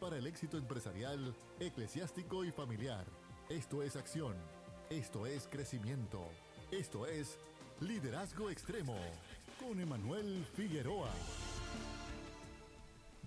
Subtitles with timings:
[0.00, 3.06] para el éxito empresarial, eclesiástico y familiar.
[3.48, 4.34] Esto es acción.
[4.90, 6.26] Esto es crecimiento.
[6.72, 7.38] Esto es
[7.78, 8.96] liderazgo extremo
[9.60, 11.10] con Emanuel Figueroa.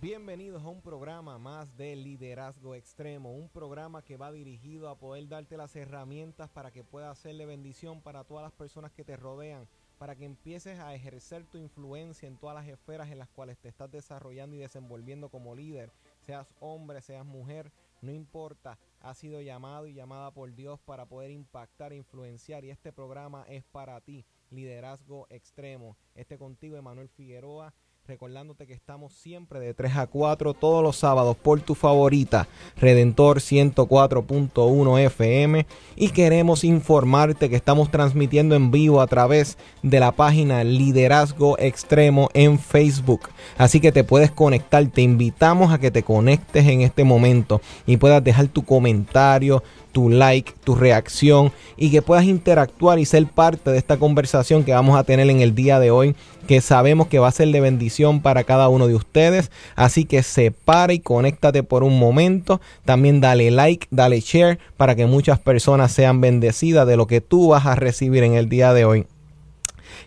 [0.02, 5.28] Bienvenidos a un programa más de Liderazgo Extremo, un programa que va dirigido a poder
[5.28, 9.68] darte las herramientas para que puedas hacerle bendición para todas las personas que te rodean,
[9.98, 13.68] para que empieces a ejercer tu influencia en todas las esferas en las cuales te
[13.68, 19.88] estás desarrollando y desenvolviendo como líder, seas hombre, seas mujer, no importa, has sido llamado
[19.88, 24.26] y llamada por Dios para poder impactar e influenciar y este programa es para ti,
[24.50, 25.98] Liderazgo Extremo.
[26.16, 27.74] Este contigo, Emanuel Figueroa
[28.09, 33.38] recordándote que estamos siempre de 3 a 4 todos los sábados por tu favorita Redentor
[33.38, 40.63] 104.1 FM y queremos informarte que estamos transmitiendo en vivo a través de la página
[40.63, 43.30] Liderazgo Extremo en Facebook.
[43.59, 47.98] Así que te puedes conectar, te invitamos a que te conectes en este momento y
[47.98, 53.71] puedas dejar tu comentario, tu like, tu reacción y que puedas interactuar y ser parte
[53.71, 56.15] de esta conversación que vamos a tener en el día de hoy,
[56.48, 59.51] que sabemos que va a ser de bendición para cada uno de ustedes.
[59.76, 62.62] Así que separa y conéctate por un momento.
[62.85, 67.50] También dale like, dale share para que muchas personas sean bendecidas de lo que tú
[67.50, 69.06] vas a recibir en el día de hoy.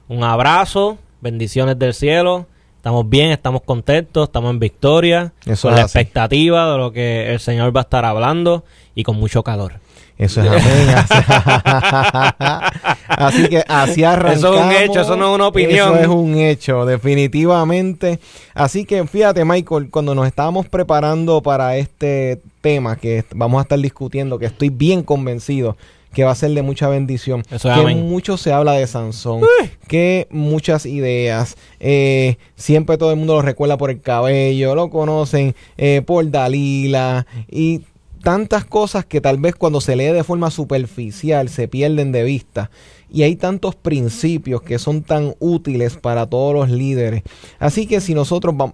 [0.08, 2.46] Un abrazo, bendiciones del cielo.
[2.78, 5.98] Estamos bien, estamos contentos, estamos en victoria, Eso con es la así.
[5.98, 8.64] expectativa de lo que el Señor va a estar hablando
[8.96, 9.74] y con mucho calor.
[10.20, 10.96] Eso es amén.
[13.08, 14.38] Así que así arrancamos.
[14.38, 15.94] Eso es un hecho, eso no es una opinión.
[15.94, 18.20] Eso es un hecho, definitivamente.
[18.54, 23.80] Así que fíjate, Michael, cuando nos estábamos preparando para este tema que vamos a estar
[23.80, 25.78] discutiendo, que estoy bien convencido
[26.14, 27.44] que va a ser de mucha bendición.
[27.52, 28.10] Eso es que amén.
[28.10, 29.42] mucho se habla de Sansón,
[29.88, 31.56] que muchas ideas.
[31.80, 37.26] eh, siempre todo el mundo lo recuerda por el cabello, lo conocen eh, por Dalila
[37.50, 37.82] y
[38.24, 42.70] tantas cosas que tal vez cuando se lee de forma superficial se pierden de vista.
[43.12, 47.24] Y hay tantos principios que son tan útiles para todos los líderes.
[47.58, 48.74] Así que si nosotros vam-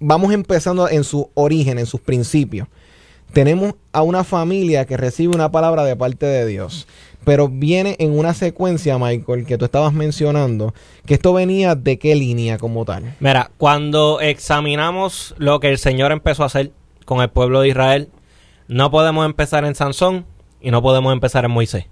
[0.00, 2.68] vamos empezando en su origen, en sus principios,
[3.32, 6.86] tenemos a una familia que recibe una palabra de parte de Dios.
[7.24, 10.72] Pero viene en una secuencia, Michael, que tú estabas mencionando,
[11.06, 13.16] que esto venía de qué línea como tal.
[13.18, 16.70] Mira, cuando examinamos lo que el Señor empezó a hacer
[17.04, 18.08] con el pueblo de Israel,
[18.68, 20.26] no podemos empezar en Sansón
[20.60, 21.86] y no podemos empezar en Moisés.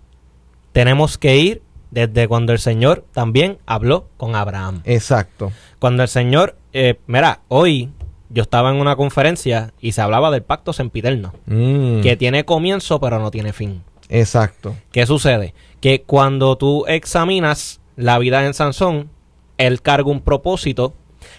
[0.72, 4.82] Tenemos que ir desde cuando el Señor también habló con Abraham.
[4.84, 5.52] Exacto.
[5.78, 7.90] Cuando el Señor, eh, mira, hoy
[8.30, 13.00] yo estaba en una conferencia y se hablaba del pacto sempiterno, Mm, que tiene comienzo
[13.00, 13.82] pero no tiene fin.
[14.08, 14.74] Exacto.
[14.90, 15.54] ¿Qué sucede?
[15.80, 19.10] Que cuando tú examinas la vida en Sansón,
[19.56, 20.94] él carga un propósito,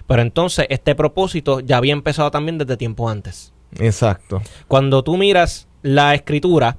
[0.07, 3.53] pero entonces este propósito ya había empezado también desde tiempo antes.
[3.79, 4.41] Exacto.
[4.67, 6.77] Cuando tú miras la escritura,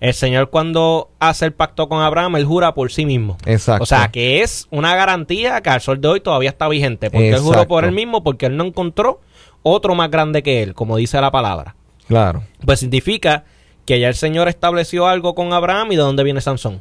[0.00, 3.38] el Señor cuando hace el pacto con Abraham, él jura por sí mismo.
[3.46, 3.84] Exacto.
[3.84, 7.30] O sea, que es una garantía que al sol de hoy todavía está vigente, porque
[7.30, 9.20] él juró por él mismo, porque él no encontró
[9.62, 11.74] otro más grande que él, como dice la palabra.
[12.06, 12.42] Claro.
[12.64, 13.44] Pues significa
[13.86, 16.80] que ya el Señor estableció algo con Abraham y de dónde viene Sansón.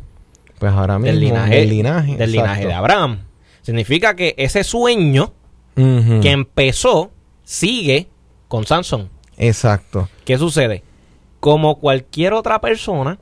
[0.60, 2.68] Pues ahora mismo Del linaje, del linaje, del linaje exacto.
[2.68, 3.20] de Abraham.
[3.62, 5.34] Significa que ese sueño
[5.76, 7.12] que empezó
[7.44, 8.10] sigue
[8.48, 9.10] con Sansón.
[9.38, 10.10] Exacto.
[10.26, 10.84] ¿Qué sucede?
[11.40, 13.18] Como cualquier otra persona,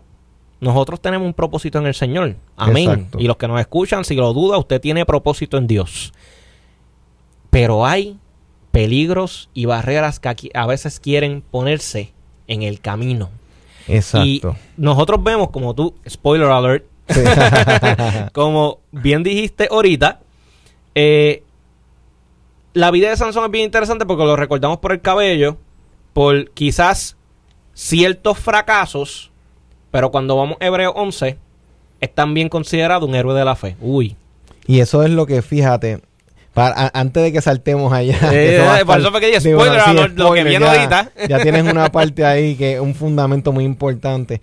[0.59, 2.35] nosotros tenemos un propósito en el Señor.
[2.55, 2.89] Amén.
[2.89, 3.19] Exacto.
[3.19, 6.13] Y los que nos escuchan, si lo duda, usted tiene propósito en Dios.
[7.49, 8.17] Pero hay
[8.71, 12.13] peligros y barreras que aquí a veces quieren ponerse
[12.47, 13.29] en el camino.
[13.87, 14.55] Y Exacto.
[14.77, 17.19] nosotros vemos, como tú, spoiler alert, Sí.
[18.33, 20.21] como bien dijiste ahorita,
[20.95, 21.43] eh,
[22.73, 25.57] la vida de Sansón es bien interesante porque lo recordamos por el cabello,
[26.13, 27.15] por quizás
[27.73, 29.31] ciertos fracasos,
[29.91, 31.37] pero cuando vamos a Hebreo 11,
[31.99, 33.75] es también considerado un héroe de la fe.
[33.81, 34.15] Uy.
[34.67, 36.01] y eso es lo que, fíjate,
[36.53, 38.17] para, a- antes de que saltemos allá.
[38.33, 40.43] Eh, eso va a por estar- eso fue que dije Sí, spoiler sí, lo que
[40.43, 41.11] viene ya- ahorita.
[41.29, 44.41] Ya tienes una parte ahí que es un fundamento muy importante.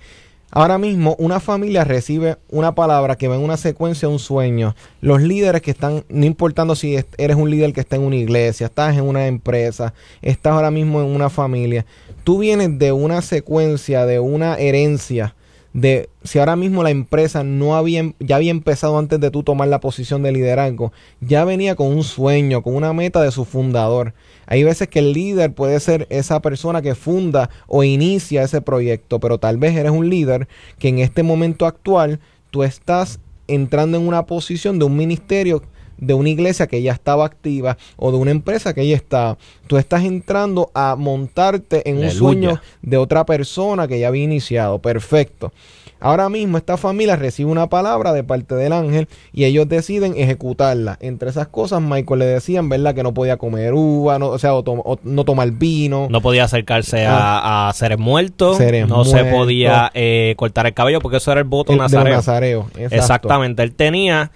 [0.50, 4.74] Ahora mismo, una familia recibe una palabra que va en una secuencia, un sueño.
[5.02, 8.16] Los líderes que están, no importando si es- eres un líder que está en una
[8.16, 9.92] iglesia, estás en una empresa,
[10.22, 11.84] estás ahora mismo en una familia,
[12.24, 15.34] tú vienes de una secuencia, de una herencia,
[15.72, 19.68] de si ahora mismo la empresa no había, ya había empezado antes de tú tomar
[19.68, 24.14] la posición de liderazgo, ya venía con un sueño, con una meta de su fundador.
[24.46, 29.20] Hay veces que el líder puede ser esa persona que funda o inicia ese proyecto,
[29.20, 30.48] pero tal vez eres un líder
[30.78, 32.20] que en este momento actual
[32.50, 35.62] tú estás entrando en una posición de un ministerio
[35.98, 39.36] de una iglesia que ya estaba activa o de una empresa que ya está.
[39.66, 44.78] Tú estás entrando a montarte en un sueño de otra persona que ya había iniciado.
[44.78, 45.52] Perfecto.
[46.00, 50.96] Ahora mismo esta familia recibe una palabra de parte del ángel y ellos deciden ejecutarla.
[51.00, 52.94] Entre esas cosas, Michael le decían, ¿verdad?
[52.94, 56.06] Que no podía comer uva, no, o sea, o to- o no tomar vino.
[56.08, 58.58] No podía acercarse a, a seres muertos.
[58.58, 62.14] Seres no se podía eh, cortar el cabello porque eso era el voto el- nazareo.
[62.14, 62.70] nazareo.
[62.78, 63.64] Exactamente.
[63.64, 64.30] Él tenía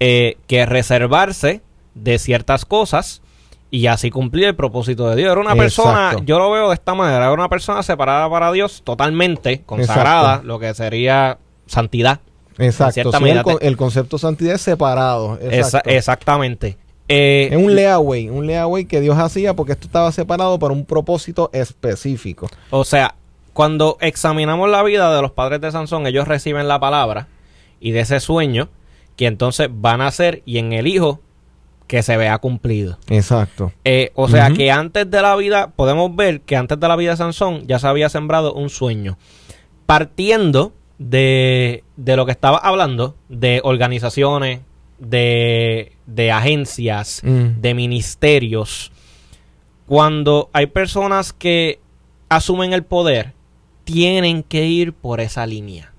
[0.00, 1.62] eh, que reservarse
[1.94, 3.22] de ciertas cosas
[3.70, 5.32] y así cumplir el propósito de Dios.
[5.32, 8.82] Era una persona, yo lo veo de esta manera, era una persona separada para Dios,
[8.84, 10.46] totalmente consagrada, Exacto.
[10.46, 12.20] lo que sería santidad.
[12.58, 13.12] Exacto.
[13.12, 13.24] Sí,
[13.60, 15.38] el, concepto de santidad es separado.
[15.40, 16.78] Esa- exactamente.
[17.08, 20.84] Eh, Es un layaway, un layaway que Dios hacía porque esto estaba separado para un
[20.84, 22.48] propósito específico.
[22.70, 23.14] O sea,
[23.52, 27.28] cuando examinamos la vida de los padres de Sansón, ellos reciben la palabra
[27.80, 28.68] y de ese sueño
[29.16, 31.20] que entonces van a hacer y en el hijo
[31.86, 32.98] que se vea cumplido.
[33.08, 33.72] Exacto.
[33.84, 37.12] Eh, o sea que antes de la vida, podemos ver que antes de la vida
[37.12, 39.18] de Sansón ya se había sembrado un sueño.
[39.86, 44.60] Partiendo de, de lo que estaba hablando, de organizaciones,
[44.98, 47.60] de, de agencias, Mm.
[47.60, 48.90] de ministerios,
[49.86, 51.78] cuando hay personas que
[52.28, 53.32] asumen el poder,
[53.84, 55.92] tienen que ir por esa línea.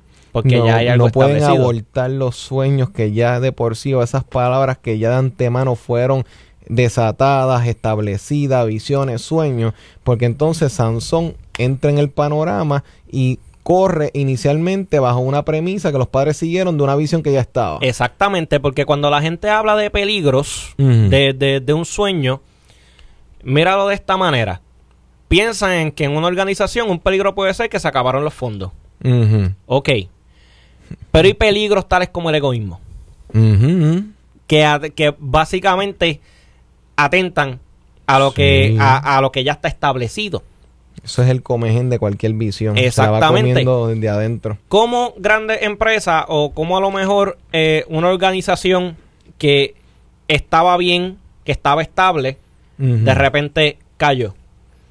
[0.44, 1.64] Porque no, ya hay algo no pueden establecido.
[1.70, 5.76] abortar los sueños que ya de por sí o esas palabras que ya de antemano
[5.76, 6.26] fueron
[6.68, 15.20] desatadas, establecidas, visiones, sueños, porque entonces Sansón entra en el panorama y corre inicialmente bajo
[15.20, 17.80] una premisa que los padres siguieron de una visión que ya estaba.
[17.82, 22.42] Exactamente, porque cuando la gente habla de peligros, de, de- de un sueño,
[23.44, 24.62] míralo de esta manera.
[25.28, 28.72] Piensan en que en una organización un peligro puede ser que se acabaron los fondos.
[29.66, 29.90] Ok.
[31.12, 32.80] Pero hay peligros tales como el egoísmo,
[34.48, 36.22] que, que básicamente
[36.96, 37.60] atentan
[38.06, 40.44] a lo, que, a, a lo que ya está establecido.
[41.04, 42.76] Eso es el comején de cualquier visión.
[42.76, 43.64] Se la va Exactamente.
[43.66, 44.58] comiendo desde adentro.
[44.68, 48.98] como grandes empresas o como a lo mejor eh, una organización
[49.38, 49.76] que
[50.28, 52.38] estaba bien, que estaba estable,
[52.78, 54.36] de repente cayó.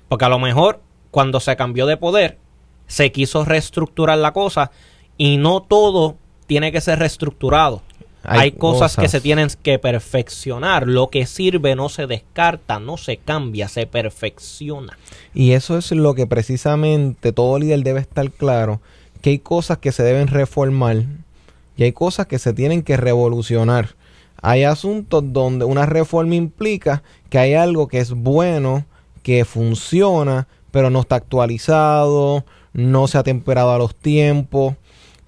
[0.08, 2.38] Porque a lo mejor cuando se cambió de poder,
[2.86, 4.70] se quiso reestructurar la cosa
[5.18, 7.82] y no todo tiene que ser reestructurado.
[8.28, 10.88] Hay, cosas, que se tienen que perfeccionar.
[10.88, 14.98] Lo que sirve no se descarta, no se cambia, se perfecciona.
[15.32, 18.80] Y eso es lo que precisamente todo líder debe estar claro,
[19.22, 21.04] que hay cosas que se deben reformar
[21.76, 23.90] y hay cosas que se tienen que revolucionar.
[24.42, 28.86] Hay asuntos donde una reforma implica que hay algo que es bueno,
[29.22, 34.74] que funciona, pero no está actualizado, no se ha temperado a los tiempos.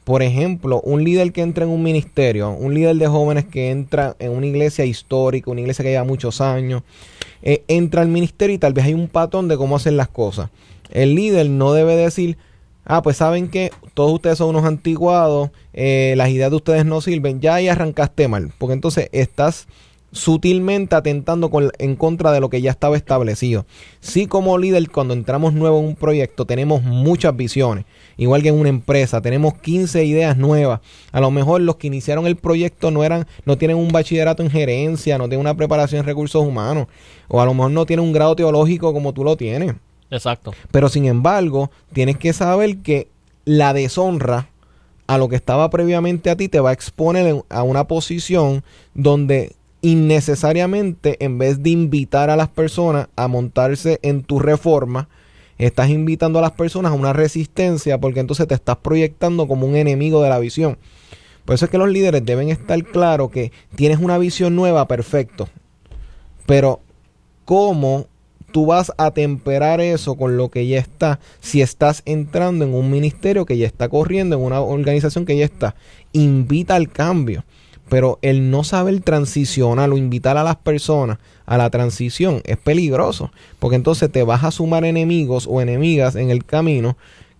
[0.08, 4.16] Por ejemplo, un líder que entra en un ministerio, un líder de jóvenes que entra
[4.18, 6.82] en una iglesia histórica, una iglesia que lleva muchos años,
[7.42, 10.48] eh, entra al ministerio y tal vez hay un patrón de cómo hacer las cosas.
[10.90, 12.38] El líder no debe decir,
[12.86, 17.02] ah, pues saben que todos ustedes son unos antiguados, eh, las ideas de ustedes no
[17.02, 19.68] sirven, ya ahí arrancaste mal, porque entonces estás
[20.10, 23.66] sutilmente atentando en contra de lo que ya estaba establecido.
[24.00, 27.84] Sí como líder, cuando entramos nuevo en un proyecto, tenemos muchas visiones,
[28.18, 30.80] igual que en una empresa, tenemos 15 ideas nuevas.
[31.12, 34.50] A lo mejor los que iniciaron el proyecto no eran, no tienen un bachillerato en
[34.50, 36.88] gerencia, no tienen una preparación en recursos humanos,
[37.28, 39.74] o a lo mejor no tienen un grado teológico como tú lo tienes.
[40.10, 40.52] Exacto.
[40.70, 43.08] Pero sin embargo, tienes que saber que
[43.44, 44.48] la deshonra
[45.06, 48.62] a lo que estaba previamente a ti te va a exponer a una posición
[48.94, 55.08] donde innecesariamente en vez de invitar a las personas a montarse en tu reforma,
[55.58, 59.76] estás invitando a las personas a una resistencia porque entonces te estás proyectando como un
[59.76, 60.78] enemigo de la visión.
[61.44, 65.48] Por eso es que los líderes deben estar claros que tienes una visión nueva, perfecto.
[66.46, 66.80] Pero
[67.44, 68.06] ¿cómo
[68.52, 72.90] tú vas a temperar eso con lo que ya está si estás entrando en un
[72.90, 75.74] ministerio que ya está corriendo, en una organización que ya está.
[76.12, 77.44] Invita al cambio.
[77.88, 83.30] Pero el no saber transicionar o invitar a las personas a la transición es peligroso.
[83.58, 86.96] Porque entonces te vas a sumar enemigos o enemigas en el camino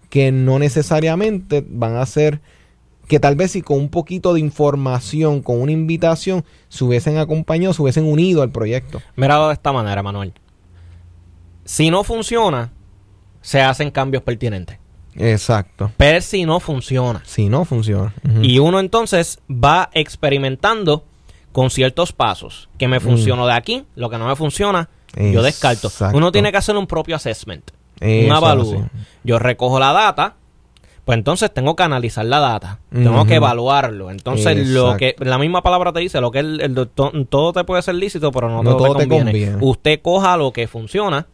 [0.09, 2.41] que no necesariamente van a ser
[3.09, 7.73] que tal vez si con un poquito de información, con una invitación, se hubiesen acompañado,
[7.73, 9.01] se hubiesen unido al proyecto.
[9.17, 10.33] Mira de esta manera, Manuel.
[11.65, 12.71] Si no funciona,
[13.41, 14.79] se hacen cambios pertinentes.
[15.19, 15.91] Exacto.
[15.97, 17.23] Pero si no funciona.
[17.25, 18.15] Si no funciona.
[18.43, 21.05] Y uno entonces va experimentando
[21.53, 22.69] con ciertos pasos.
[22.79, 25.91] Que me funcionó de aquí, lo que no me funciona, yo descarto.
[26.13, 27.71] Uno tiene que hacer un propio assessment.
[28.01, 28.89] un avalúo.
[29.25, 30.37] Yo recojo la data,
[31.05, 34.11] pues entonces tengo que analizar la data, tengo que evaluarlo.
[34.11, 36.89] Entonces, lo que la misma palabra te dice, lo que el, el,
[37.29, 39.57] todo te puede ser lícito, pero no, todo, te, conviene.
[39.61, 41.27] Usted coja lo que funciona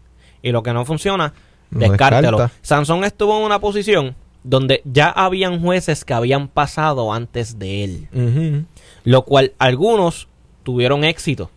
[0.43, 1.35] y lo que no funciona,
[1.75, 2.51] descártelo.
[2.63, 8.67] Sansón estuvo en una posición donde ya habían jueces que habían pasado antes de él,
[9.05, 10.29] lo cual algunos
[10.63, 11.51] tuvieron éxito.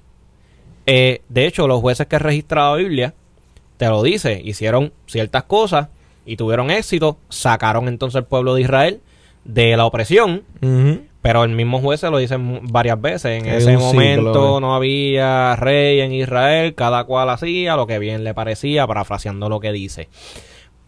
[0.85, 3.13] Eh, de hecho, los jueces que registrado la Biblia
[3.77, 5.89] te lo dice, hicieron ciertas cosas
[6.25, 9.01] y tuvieron éxito, sacaron entonces al pueblo de Israel
[9.43, 10.43] de la opresión,
[11.27, 13.43] pero el mismo juez se lo dice varias veces.
[13.43, 18.33] En ese momento no había rey en Israel, cada cual hacía lo que bien le
[18.33, 20.07] parecía, parafraseando lo que dice.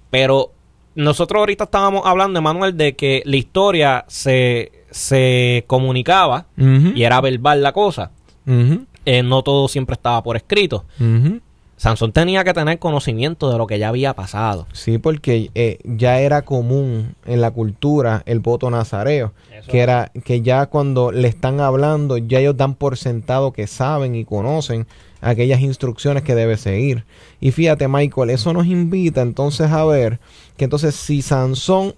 [0.10, 0.54] Pero
[0.96, 7.62] nosotros ahorita estábamos hablando, Emanuel, de que la historia se, se comunicaba y era verbal
[7.62, 8.12] la cosa.
[9.06, 10.86] Eh, no todo siempre estaba por escrito.
[11.80, 14.68] Sansón tenía que tener conocimiento de lo que ya había pasado.
[14.74, 19.32] Sí, porque eh, ya era común en la cultura el voto nazareo,
[19.66, 24.14] que era que ya cuando le están hablando, ya ellos dan por sentado que saben
[24.14, 24.88] y conocen
[25.22, 27.06] aquellas instrucciones que debe seguir.
[27.40, 30.20] Y fíjate, Michael, eso nos invita entonces a ver
[30.58, 31.96] que entonces si Sansón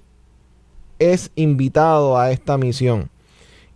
[1.00, 3.10] es invitado a esta misión,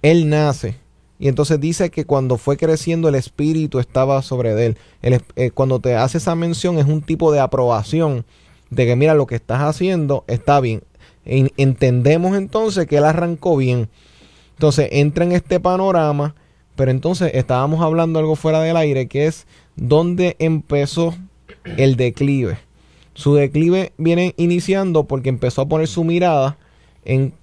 [0.03, 0.85] él nace
[1.25, 4.77] y entonces dice que cuando fue creciendo el espíritu estaba sobre él.
[5.01, 8.25] Eh, cuando te hace esa mención es un tipo de aprobación
[8.70, 10.84] de que mira lo que estás haciendo está bien.
[11.25, 13.89] entendemos entonces que él arrancó bien.
[14.51, 16.36] Entonces entra en este panorama,
[16.75, 21.15] pero entonces estábamos hablando algo fuera del aire que es donde empezó
[21.75, 22.60] el declive.
[23.15, 26.55] Su declive viene iniciando porque empezó a poner su mirada
[27.03, 27.34] en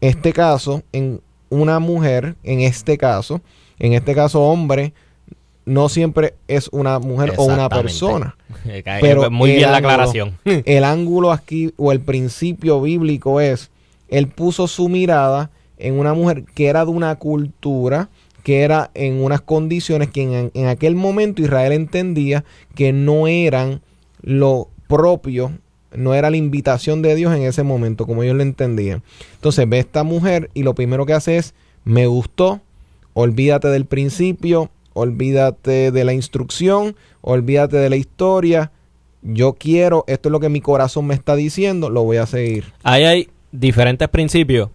[0.00, 1.20] este caso en
[1.50, 3.40] una mujer, en este caso,
[3.78, 4.92] en este caso hombre,
[5.66, 8.36] no siempre es una mujer o una persona.
[9.00, 10.38] Pero muy bien la aclaración.
[10.44, 13.70] El ángulo aquí o el principio bíblico es,
[14.08, 18.08] él puso su mirada en una mujer que era de una cultura,
[18.42, 23.80] que era en unas condiciones que en, en aquel momento Israel entendía que no eran
[24.22, 25.52] lo propio
[25.94, 29.02] no era la invitación de Dios en ese momento, como ellos lo entendían.
[29.34, 31.54] Entonces ve esta mujer y lo primero que hace es,
[31.84, 32.60] me gustó,
[33.14, 38.70] olvídate del principio, olvídate de la instrucción, olvídate de la historia,
[39.22, 42.72] yo quiero, esto es lo que mi corazón me está diciendo, lo voy a seguir.
[42.82, 44.70] Ahí hay diferentes principios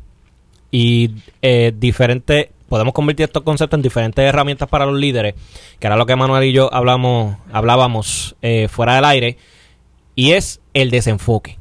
[0.71, 5.35] y eh, diferentes, podemos convertir estos conceptos en diferentes herramientas para los líderes,
[5.79, 9.37] que era lo que Manuel y yo hablamos, hablábamos eh, fuera del aire
[10.15, 11.57] y es el desenfoque.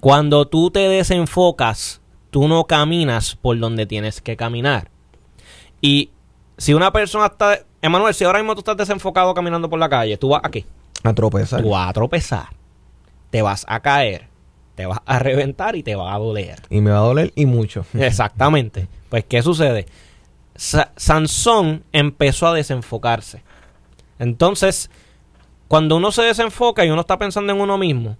[0.00, 4.88] Cuando tú te desenfocas, tú no caminas por donde tienes que caminar.
[5.80, 6.10] Y
[6.58, 7.60] si una persona está...
[7.82, 10.64] Emanuel, si ahora mismo tú estás desenfocado caminando por la calle, tú vas aquí.
[11.02, 11.60] A tropezar.
[11.62, 12.46] Tú vas a tropezar.
[13.30, 14.28] Te vas a caer.
[14.76, 16.60] Te vas a reventar y te va a doler.
[16.70, 17.84] Y me va a doler y mucho.
[17.94, 18.86] Exactamente.
[19.10, 19.86] Pues, ¿qué sucede?
[20.54, 23.42] Sa- Sansón empezó a desenfocarse.
[24.20, 24.88] Entonces,
[25.72, 28.18] cuando uno se desenfoca y uno está pensando en uno mismo,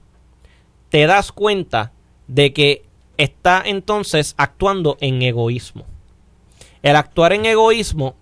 [0.88, 1.92] te das cuenta
[2.26, 2.86] de que
[3.18, 5.84] está entonces actuando en egoísmo.
[6.82, 8.14] El actuar en egoísmo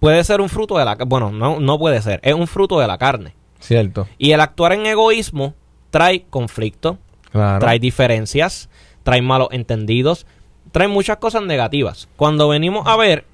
[0.00, 0.96] puede ser un fruto de la...
[0.96, 2.20] Bueno, no, no puede ser.
[2.22, 3.34] Es un fruto de la carne.
[3.58, 4.06] Cierto.
[4.18, 5.54] Y el actuar en egoísmo
[5.88, 6.98] trae conflicto,
[7.32, 7.58] Claro.
[7.58, 8.68] trae diferencias,
[9.02, 10.26] trae malos entendidos,
[10.72, 12.06] trae muchas cosas negativas.
[12.16, 13.24] Cuando venimos a ver,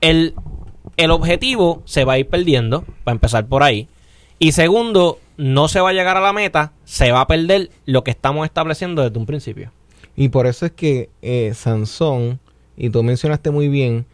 [0.00, 0.34] el,
[0.96, 3.88] el objetivo se va a ir perdiendo, va a empezar por ahí.
[4.38, 8.04] Y segundo, no se va a llegar a la meta, se va a perder lo
[8.04, 9.70] que estamos estableciendo desde un principio.
[10.16, 12.38] Y por eso es que eh, Sansón,
[12.76, 14.06] y tú mencionaste muy bien,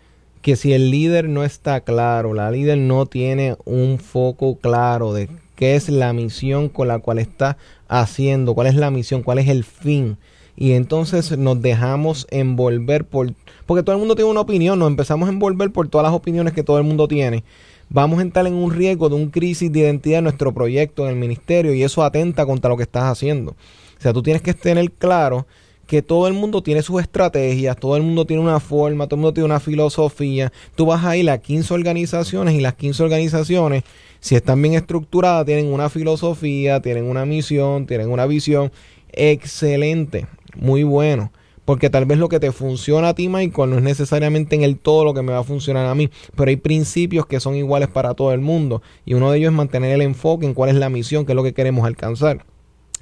[0.42, 5.28] que si el líder no está claro, la líder no tiene un foco claro de
[5.56, 7.58] qué es la misión con la cual está
[7.88, 10.16] haciendo, cuál es la misión, cuál es el fin.
[10.56, 13.32] Y entonces nos dejamos envolver por...
[13.66, 16.52] Porque todo el mundo tiene una opinión, nos empezamos a envolver por todas las opiniones
[16.52, 17.44] que todo el mundo tiene.
[17.88, 21.10] Vamos a entrar en un riesgo de un crisis de identidad en nuestro proyecto, en
[21.10, 23.52] el ministerio, y eso atenta contra lo que estás haciendo.
[23.52, 25.46] O sea, tú tienes que tener claro
[25.90, 29.22] que todo el mundo tiene sus estrategias, todo el mundo tiene una forma, todo el
[29.22, 30.52] mundo tiene una filosofía.
[30.76, 33.82] Tú vas a ir a 15 organizaciones y las 15 organizaciones,
[34.20, 38.70] si están bien estructuradas, tienen una filosofía, tienen una misión, tienen una visión.
[39.10, 41.32] Excelente, muy bueno.
[41.64, 44.76] Porque tal vez lo que te funciona a ti, Michael, no es necesariamente en el
[44.76, 46.10] todo lo que me va a funcionar a mí.
[46.34, 48.82] Pero hay principios que son iguales para todo el mundo.
[49.04, 51.36] Y uno de ellos es mantener el enfoque en cuál es la misión, qué es
[51.36, 52.44] lo que queremos alcanzar.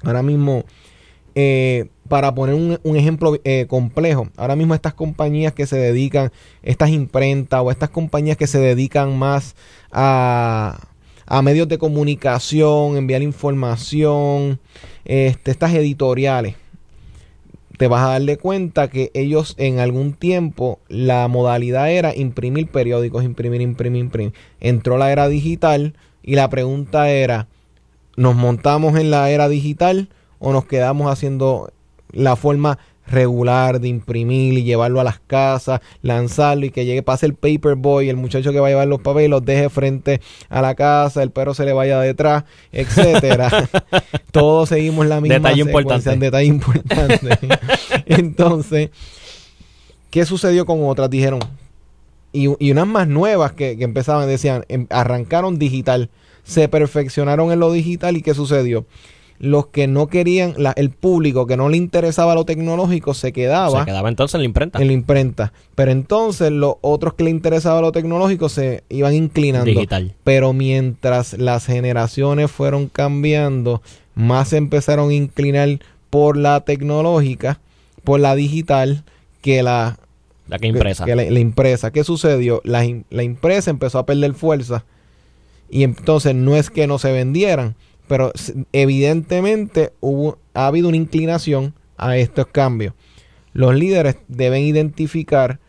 [0.03, 0.65] Ahora mismo,
[1.35, 6.31] eh, para poner un, ejemplo eh, complejo, ahora mismo estas compañías que se dedican,
[6.63, 9.55] estas imprentas o estas compañías que se dedican más
[9.91, 10.89] a,
[11.25, 14.59] a medios de comunicación, enviar información,
[15.05, 16.55] este, estas editoriales,
[17.79, 23.23] te vas a darle cuenta que ellos en algún tiempo la modalidad era imprimir periódicos,
[23.23, 24.33] imprimir, imprimir, imprimir.
[24.59, 27.47] Entró la era digital y la pregunta era,
[28.17, 31.71] ¿nos montamos en la era digital o nos quedamos haciendo
[32.11, 32.79] la forma
[33.09, 38.07] regular de imprimir y llevarlo a las casas, lanzarlo y que llegue, pase el paperboy,
[38.09, 41.31] el muchacho que va a llevar los papeles, los deje frente a la casa, el
[41.31, 43.49] perro se le vaya detrás, etcétera.
[44.31, 46.25] Todos seguimos la misma Detalle secuencia, importante.
[46.25, 47.57] detalle importante.
[48.05, 48.89] Entonces,
[50.09, 51.09] ¿qué sucedió con otras?
[51.09, 51.39] Dijeron,
[52.31, 56.09] y, y unas más nuevas que, que empezaban, decían, em- arrancaron digital,
[56.43, 58.85] se perfeccionaron en lo digital y ¿qué sucedió?
[59.39, 63.79] Los que no querían, la- el público que no le interesaba lo tecnológico se quedaba
[63.79, 64.79] Se quedaba entonces en la imprenta.
[64.81, 65.53] en la imprenta.
[65.75, 69.65] Pero entonces los otros que le interesaba lo tecnológico se iban inclinando.
[69.71, 70.13] Digital.
[70.25, 73.81] Pero mientras las generaciones fueron cambiando,
[74.13, 77.59] más se empezaron a inclinar por la tecnológica,
[78.03, 79.03] por la digital,
[79.41, 79.97] que la,
[80.49, 81.05] La que impresa.
[81.05, 81.91] que la, la impresa.
[81.91, 82.59] ¿Qué sucedió?
[82.65, 84.83] La, la impresa empezó a perder fuerza
[85.69, 87.75] y entonces no es que no se vendieran,
[88.09, 88.33] pero
[88.73, 92.95] evidentemente hubo, ha habido una inclinación a estos cambios.
[93.53, 95.59] Los líderes deben identificar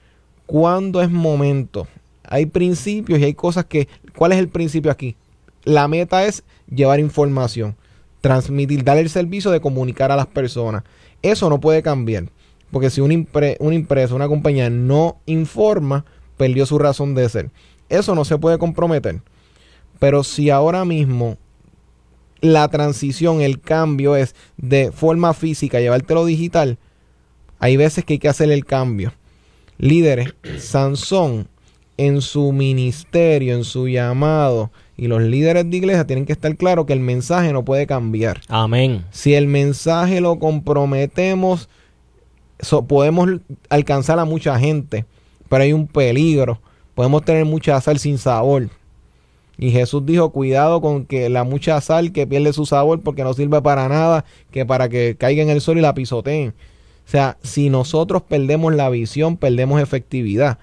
[0.46, 1.86] cuándo es momento.
[2.24, 3.88] Hay principios y hay cosas que...
[4.16, 5.16] ¿Cuál es el principio aquí?
[5.64, 6.42] La meta es
[6.74, 7.76] llevar información,
[8.22, 10.82] transmitir, dar el servicio de comunicar a las personas.
[11.20, 12.30] Eso no puede cambiar.
[12.70, 16.06] Porque si una, impre- una empresa, una compañía no informa,
[16.38, 17.50] perdió su razón de ser.
[17.90, 19.20] Eso no se puede comprometer.
[19.98, 21.36] Pero si ahora mismo
[22.40, 26.78] la transición, el cambio es de forma física, llevártelo digital,
[27.58, 29.12] hay veces que hay que hacer el cambio.
[29.78, 31.48] Líderes, Sansón
[31.96, 36.86] en su ministerio, en su llamado, y los líderes de iglesia tienen que estar claros
[36.86, 38.40] que el mensaje no puede cambiar.
[38.48, 39.04] Amén.
[39.10, 41.68] Si el mensaje lo comprometemos,
[42.60, 43.28] so- podemos
[43.68, 45.04] alcanzar a mucha gente,
[45.48, 46.60] pero hay un peligro.
[46.94, 48.68] Podemos tener mucha sal sin sabor.
[49.62, 53.34] Y Jesús dijo, cuidado con que la mucha sal que pierde su sabor porque no
[53.34, 56.54] sirve para nada, que para que caiga en el sol y la pisoteen.
[57.06, 60.58] O sea, si nosotros perdemos la visión, perdemos efectividad.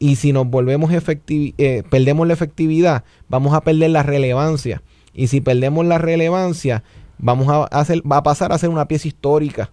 [0.00, 4.82] Y si nos volvemos efectivi eh, perdemos la efectividad, vamos a perder la relevancia.
[5.14, 6.82] Y si perdemos la relevancia,
[7.18, 9.70] vamos a hacer, va a pasar a ser una pieza histórica.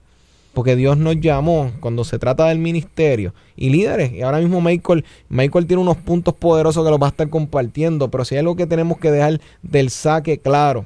[0.53, 4.12] Porque Dios nos llamó cuando se trata del ministerio y líderes.
[4.12, 8.10] Y ahora mismo Michael, Michael tiene unos puntos poderosos que los va a estar compartiendo.
[8.10, 10.86] Pero si hay algo que tenemos que dejar del saque claro,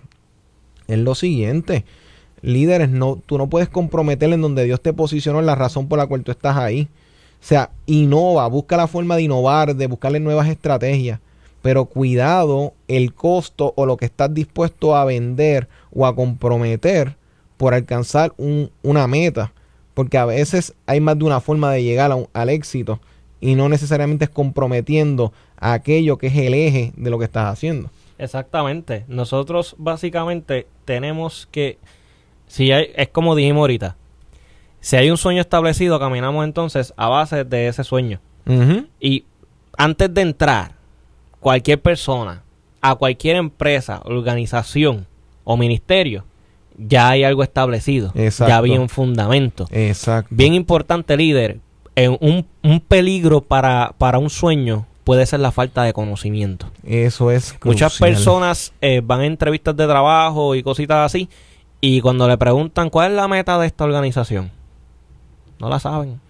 [0.88, 1.86] es lo siguiente.
[2.42, 6.00] líderes, no, tú no puedes comprometer en donde Dios te posicionó en la razón por
[6.00, 6.90] la cual tú estás ahí.
[7.42, 11.20] O sea, innova, busca la forma de innovar, de buscarle nuevas estrategias.
[11.62, 17.16] Pero cuidado el costo o lo que estás dispuesto a vender o a comprometer
[17.62, 18.34] por alcanzar
[18.82, 19.54] una meta.
[19.94, 23.00] Porque a veces hay más de una forma de llegar al éxito
[23.40, 27.46] y no necesariamente es comprometiendo a aquello que es el eje de lo que estás
[27.54, 27.92] haciendo.
[28.18, 29.06] Exactamente.
[29.08, 31.78] Nosotros básicamente tenemos que,
[32.48, 33.96] si hay, es como dijimos ahorita,
[34.80, 38.20] si hay un sueño establecido, caminamos entonces a base de ese sueño.
[39.00, 39.26] Y
[39.78, 40.72] antes de entrar,
[41.40, 42.42] cualquier persona,
[42.82, 45.06] a cualquier empresa, organización
[45.44, 46.26] o ministerio,
[46.88, 48.14] ya hay algo establecido.
[48.14, 49.68] Ya había un fundamento.
[49.72, 50.34] Exacto.
[50.34, 51.60] Bien importante, líder.
[51.96, 56.68] En un, un peligro para, para un sueño puede ser la falta de conocimiento.
[56.86, 57.74] Eso es crucial.
[57.74, 61.30] Muchas personas eh, van a entrevistas de trabajo y cositas así
[61.82, 64.52] y cuando le preguntan cuál es la meta de esta organización,
[65.60, 66.22] no la saben.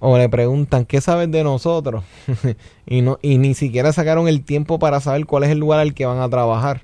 [0.00, 2.04] O le preguntan qué saben de nosotros
[2.86, 5.94] y no y ni siquiera sacaron el tiempo para saber cuál es el lugar al
[5.94, 6.82] que van a trabajar.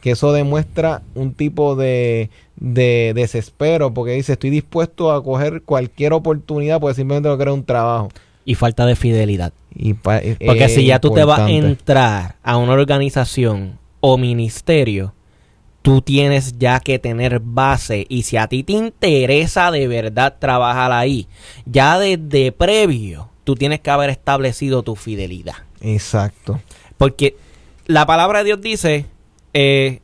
[0.00, 6.12] Que eso demuestra un tipo de, de desespero porque dice estoy dispuesto a coger cualquier
[6.12, 8.08] oportunidad porque simplemente no quiero un trabajo
[8.48, 9.52] y falta de fidelidad.
[9.74, 15.12] Y Porque si ya tú te vas a entrar a una organización o ministerio,
[15.82, 18.06] tú tienes ya que tener base.
[18.08, 21.26] Y si a ti te interesa de verdad trabajar ahí,
[21.66, 25.56] ya desde previo, tú tienes que haber establecido tu fidelidad.
[25.82, 26.58] Exacto.
[26.96, 27.36] Porque
[27.84, 29.04] la palabra de Dios dice,
[29.60, 30.00] eh,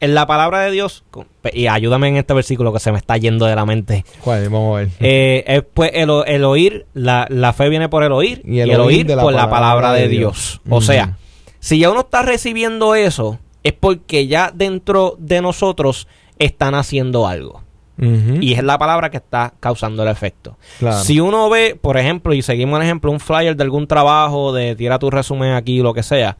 [0.00, 1.04] en la palabra de Dios,
[1.52, 4.06] y ayúdame en este versículo que se me está yendo de la mente.
[4.22, 4.48] ¿Cuál?
[4.48, 4.88] Vamos a ver.
[5.00, 6.08] Eh, es pues el,
[6.44, 10.62] oír, la, fe viene por el oír y el, oír, por la palabra de Dios.
[10.70, 11.18] O sea,
[11.60, 17.62] si ya uno está recibiendo eso, es porque ya dentro de nosotros están haciendo algo.
[17.98, 20.56] Y es la palabra que está causando el efecto.
[21.02, 24.74] Si uno ve, por ejemplo, y seguimos un ejemplo, un flyer de algún trabajo, de
[24.74, 26.38] tira tu resumen aquí, lo que sea.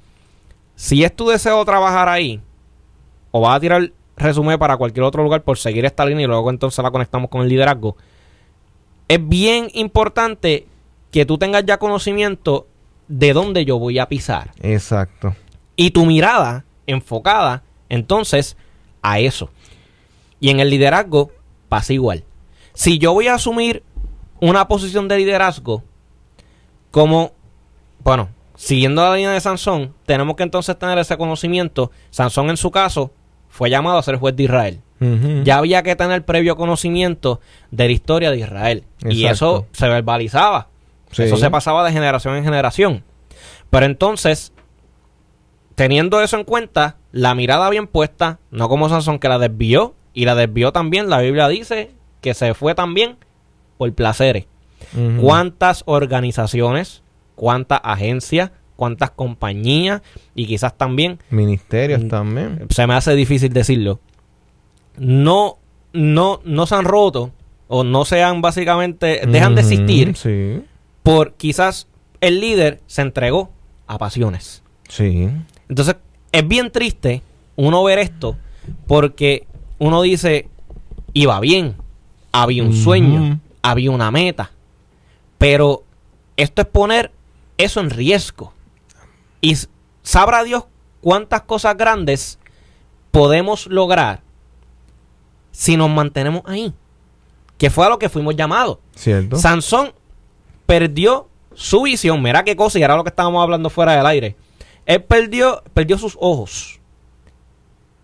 [0.74, 2.40] Si es tu deseo trabajar ahí,
[3.30, 6.50] o vas a tirar resumen para cualquier otro lugar por seguir esta línea y luego
[6.50, 7.96] entonces la conectamos con el liderazgo.
[9.08, 10.66] Es bien importante
[11.10, 12.66] que tú tengas ya conocimiento
[13.08, 14.52] de dónde yo voy a pisar.
[14.62, 15.34] Exacto.
[15.76, 18.56] Y tu mirada enfocada entonces
[19.02, 19.50] a eso.
[20.40, 21.30] Y en el liderazgo
[21.68, 22.24] pasa igual.
[22.72, 23.82] Si yo voy a asumir
[24.40, 25.82] una posición de liderazgo
[26.90, 27.32] como,
[28.02, 31.90] bueno, siguiendo la línea de Sansón, tenemos que entonces tener ese conocimiento.
[32.11, 33.12] Sansón en su caso
[33.49, 34.81] fue llamado a ser juez de Israel.
[35.43, 37.40] Ya había que tener previo conocimiento
[37.71, 38.85] de la historia de Israel.
[39.03, 40.69] Y eso se verbalizaba.
[41.11, 43.05] Eso se pasaba de generación en generación.
[43.71, 44.53] Pero entonces,
[45.75, 50.25] teniendo eso en cuenta, la mirada bien puesta, no como Sansón que la desvió, y
[50.25, 51.90] la desvió también, la Biblia dice
[52.21, 53.19] que se fue también
[53.77, 54.47] por placeres.
[55.21, 57.03] ¿Cuántas organizaciones,
[57.35, 60.03] cuántas agencias, cuántas compañías
[60.35, 62.66] y quizás también ministerios mm, también.
[62.70, 64.01] Se me hace difícil decirlo.
[64.97, 65.59] No
[65.92, 67.33] no no se han roto
[67.68, 70.14] o no se han básicamente dejan de existir
[71.03, 71.88] por quizás
[72.20, 73.51] el líder se entregó
[73.87, 74.62] a pasiones.
[74.88, 75.29] Sí.
[75.68, 75.97] Entonces,
[76.33, 77.23] es bien triste
[77.57, 78.37] uno ver esto
[78.87, 79.47] porque
[79.79, 80.49] uno dice
[81.12, 81.77] iba bien,
[82.33, 84.51] había un sueño, había una meta,
[85.38, 85.85] pero
[86.37, 87.12] esto es poner
[87.64, 88.53] eso en riesgo.
[89.40, 89.57] Y
[90.03, 90.64] sabrá Dios
[91.00, 92.38] cuántas cosas grandes
[93.11, 94.22] podemos lograr
[95.50, 96.72] si nos mantenemos ahí.
[97.59, 98.79] Que fue a lo que fuimos llamados.
[98.94, 99.37] Cierto.
[99.37, 99.92] Sansón
[100.66, 102.22] perdió su visión.
[102.22, 104.37] Mira qué cosa, y era lo que estábamos hablando fuera del aire.
[104.87, 106.81] Él perdió, perdió sus ojos.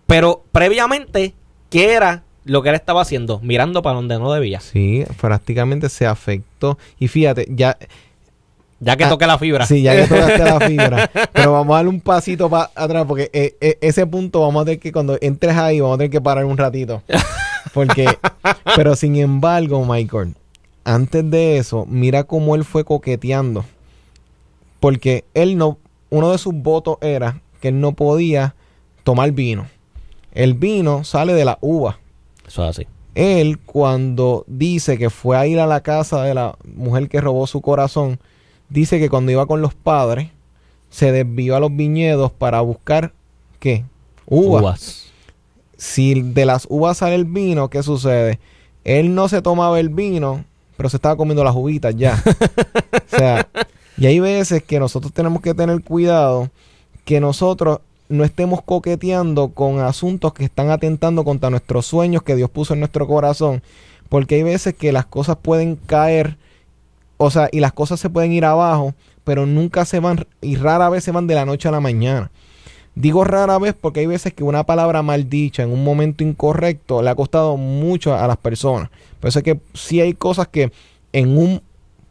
[0.07, 1.35] Pero previamente,
[1.69, 3.41] ¿qué era lo que él estaba haciendo?
[3.41, 4.61] Mirando para donde no debía.
[4.61, 6.79] Sí, prácticamente se afectó.
[6.99, 7.77] Y fíjate, ya
[8.81, 9.67] ya que ah, toqué la fibra.
[9.67, 11.11] Sí, ya que tocaste la fibra.
[11.33, 14.65] Pero vamos a darle un pasito para atrás porque eh, eh, ese punto vamos a
[14.65, 17.03] tener que, cuando entres ahí, vamos a tener que parar un ratito.
[17.75, 18.09] Porque,
[18.75, 20.35] pero sin embargo, Michael,
[20.83, 23.65] antes de eso, mira cómo él fue coqueteando.
[24.81, 28.55] Porque él no, uno de sus votos era que él no podía
[29.05, 29.69] tomar vino.
[30.33, 32.01] El vino sale de la uva.
[32.49, 32.87] Eso es así.
[33.15, 37.47] Él, cuando dice que fue a ir a la casa de la mujer que robó
[37.47, 38.19] su corazón,
[38.71, 40.31] dice que cuando iba con los padres,
[40.89, 43.13] se desvió a los viñedos para buscar,
[43.59, 43.85] ¿qué?
[44.27, 45.07] Uvas.
[45.77, 48.39] Si de las uvas sale el vino, ¿qué sucede?
[48.85, 50.45] Él no se tomaba el vino,
[50.77, 52.23] pero se estaba comiendo las uvitas ya.
[53.13, 53.49] o sea,
[53.97, 56.51] y hay veces que nosotros tenemos que tener cuidado
[57.05, 62.51] que nosotros no estemos coqueteando con asuntos que están atentando contra nuestros sueños que Dios
[62.51, 63.63] puso en nuestro corazón.
[64.09, 66.37] Porque hay veces que las cosas pueden caer,
[67.23, 70.89] o sea, y las cosas se pueden ir abajo, pero nunca se van, y rara
[70.89, 72.31] vez se van de la noche a la mañana.
[72.95, 77.11] Digo rara vez porque hay veces que una palabra maldicha en un momento incorrecto le
[77.11, 78.89] ha costado mucho a las personas.
[79.21, 80.73] Por eso es que si hay cosas que
[81.13, 81.61] en un,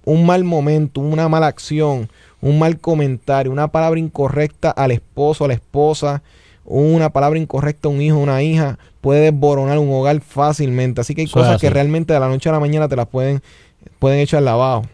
[0.05, 2.07] un mal momento, una mala acción,
[2.39, 6.21] un mal comentario, una palabra incorrecta al esposo, a la esposa,
[6.65, 11.01] una palabra incorrecta a un hijo, una hija, puede desboronar un hogar fácilmente.
[11.01, 13.41] Así que hay cosas que realmente de la noche a la mañana te las pueden,
[13.97, 14.85] pueden echar abajo.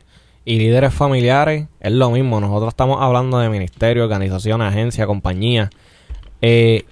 [0.46, 2.40] Y líderes familiares es lo mismo.
[2.40, 5.72] Nosotros estamos hablando de ministerio, organización, agencia, compañía,
[6.42, 6.86] eh,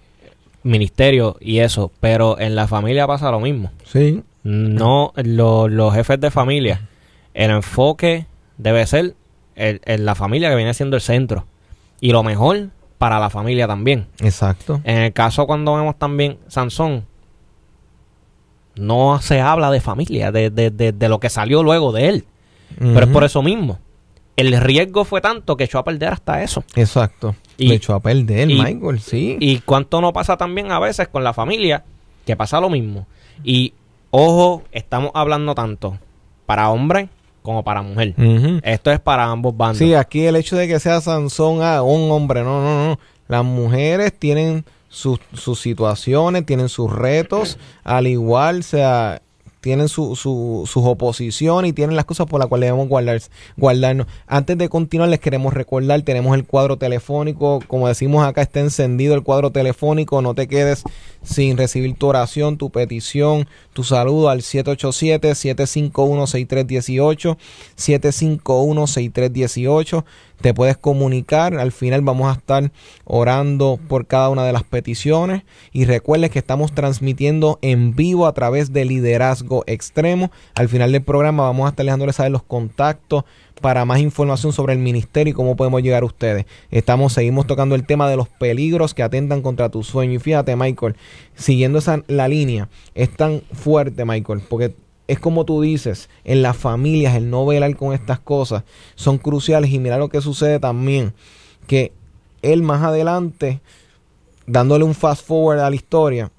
[0.63, 1.92] ministerio y eso.
[2.00, 3.72] Pero en la familia pasa lo mismo.
[3.86, 4.24] Sí.
[4.44, 6.89] No, los jefes de familia.
[7.34, 8.26] El enfoque
[8.58, 9.16] debe ser
[9.56, 11.46] en la familia que viene siendo el centro.
[12.02, 14.08] Y lo mejor para la familia también.
[14.20, 14.82] Exacto.
[14.84, 17.06] En el caso cuando vemos también Sansón,
[18.76, 22.26] no se habla de familia, de, de, de, lo que salió luego de él.
[22.77, 23.79] Pero es por eso mismo.
[24.36, 26.63] El riesgo fue tanto que echó a perder hasta eso.
[26.75, 27.36] Exacto.
[27.57, 29.38] Y, echó a perder, Michael, sí.
[29.39, 31.83] Y cuánto no pasa también a veces con la familia,
[32.25, 33.05] que pasa lo mismo.
[33.43, 33.73] Y
[34.09, 35.99] ojo, estamos hablando tanto
[36.45, 37.09] para hombres
[37.43, 38.15] como para mujer.
[38.63, 39.77] Esto es para ambos bandos.
[39.77, 42.99] Sí, aquí el hecho de que sea Sansón ah, un hombre, no, no, no.
[43.27, 49.22] Las mujeres tienen sus, sus situaciones, tienen sus retos, al igual sea
[49.63, 53.21] tienen su, su, sus oposiciones y tienen las cosas por las cuales debemos guardar,
[53.56, 54.08] guardarnos.
[54.28, 59.15] Antes de continuar, les queremos recordar, tenemos el cuadro telefónico, como decimos acá, está encendido
[59.15, 60.84] el cuadro telefónico, no te quedes
[61.23, 67.38] sin recibir tu oración, tu petición, tu saludo al 787-751-6318,
[67.78, 70.04] 751-6318
[70.43, 71.56] te puedes comunicar.
[71.56, 72.71] Al final vamos a estar
[73.06, 75.43] orando por cada una de las peticiones.
[75.71, 80.32] Y recuerdes que estamos transmitiendo en vivo a través de Liderazgo Extremo.
[80.56, 83.23] Al final del programa vamos a estar dejándoles saber los contactos
[83.62, 86.45] para más información sobre el ministerio y cómo podemos llegar a ustedes.
[86.71, 90.15] Estamos, seguimos tocando el tema de los peligros que atentan contra tu sueño.
[90.15, 90.97] Y fíjate, Michael,
[91.36, 94.75] siguiendo esa, la línea, es tan fuerte, Michael, porque
[95.08, 98.63] es como tú dices, en las familias el no velar con estas cosas
[98.96, 101.13] son cruciales y mira lo que sucede también,
[101.68, 101.92] que
[102.42, 103.62] él más adelante,
[104.46, 106.32] dándole un fast forward a la historia,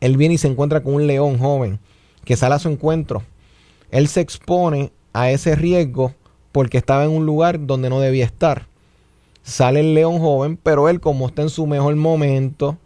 [0.00, 1.78] él viene y se encuentra con un león joven
[2.24, 3.22] que sale a su encuentro.
[3.90, 6.12] Él se expone a ese riesgo
[6.52, 8.66] porque estaba en un lugar donde no debía estar.
[9.42, 12.78] Sale el león joven, pero él como está en su mejor momento,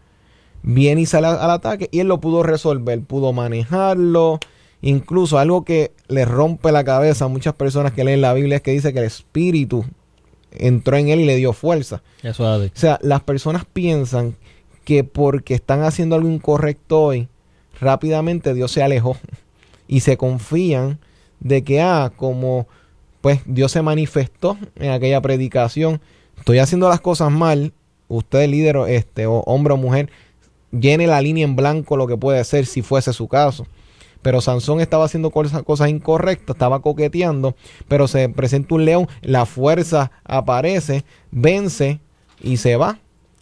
[0.63, 4.39] viene y sale al ataque y él lo pudo resolver, pudo manejarlo,
[4.83, 8.63] Incluso algo que le rompe la cabeza a muchas personas que leen la Biblia es
[8.63, 9.85] que dice que el Espíritu
[10.53, 12.03] entró en él y le dio fuerza.
[12.23, 14.37] Eso es O sea, las personas piensan
[14.85, 17.29] que porque están haciendo algo incorrecto hoy,
[17.79, 19.17] rápidamente Dios se alejó
[19.89, 20.99] y se confían
[21.41, 22.67] de que, ah, como
[23.21, 26.01] pues Dios se manifestó en aquella predicación,
[26.39, 27.73] estoy haciendo las cosas mal,
[28.09, 30.11] usted líder este, o hombre o mujer,
[30.73, 33.67] llene la línea en blanco lo que puede ser si fuese su caso.
[34.23, 37.55] Pero Sansón estaba haciendo cosas, incorrectas, estaba coqueteando,
[37.89, 42.01] pero se presenta un león, la fuerza aparece, vence
[42.43, 42.99] y se va.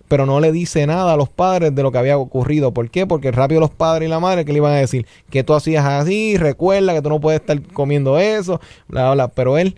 [0.06, 2.72] Pero no le dice nada a los padres de lo que había ocurrido.
[2.72, 3.06] ¿Por qué?
[3.06, 5.84] Porque rápido los padres y la madre que le iban a decir que tú hacías
[5.84, 9.28] así, recuerda que tú no puedes estar comiendo eso, bla, bla.
[9.28, 9.76] Pero él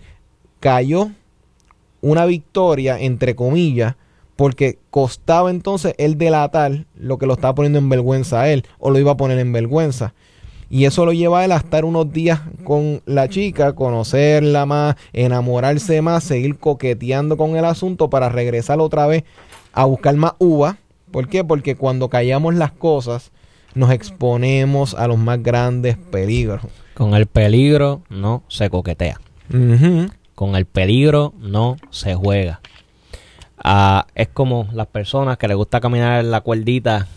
[0.61, 1.09] cayó
[1.99, 3.95] una victoria, entre comillas,
[4.37, 8.89] porque costaba entonces él delatar lo que lo estaba poniendo en vergüenza a él, o
[8.89, 10.13] lo iba a poner en vergüenza.
[10.71, 14.95] Y eso lo lleva a él a estar unos días con la chica, conocerla más,
[15.11, 19.25] enamorarse más, seguir coqueteando con el asunto para regresar otra vez
[19.73, 20.77] a buscar más uva.
[21.11, 21.43] ¿Por qué?
[21.43, 23.31] Porque cuando callamos las cosas,
[23.75, 26.61] nos exponemos a los más grandes peligros.
[26.93, 29.19] Con el peligro no se coquetea.
[30.35, 32.61] Con el peligro no se juega.
[33.61, 37.07] Ah, es como las personas que les gusta caminar en la cuerdita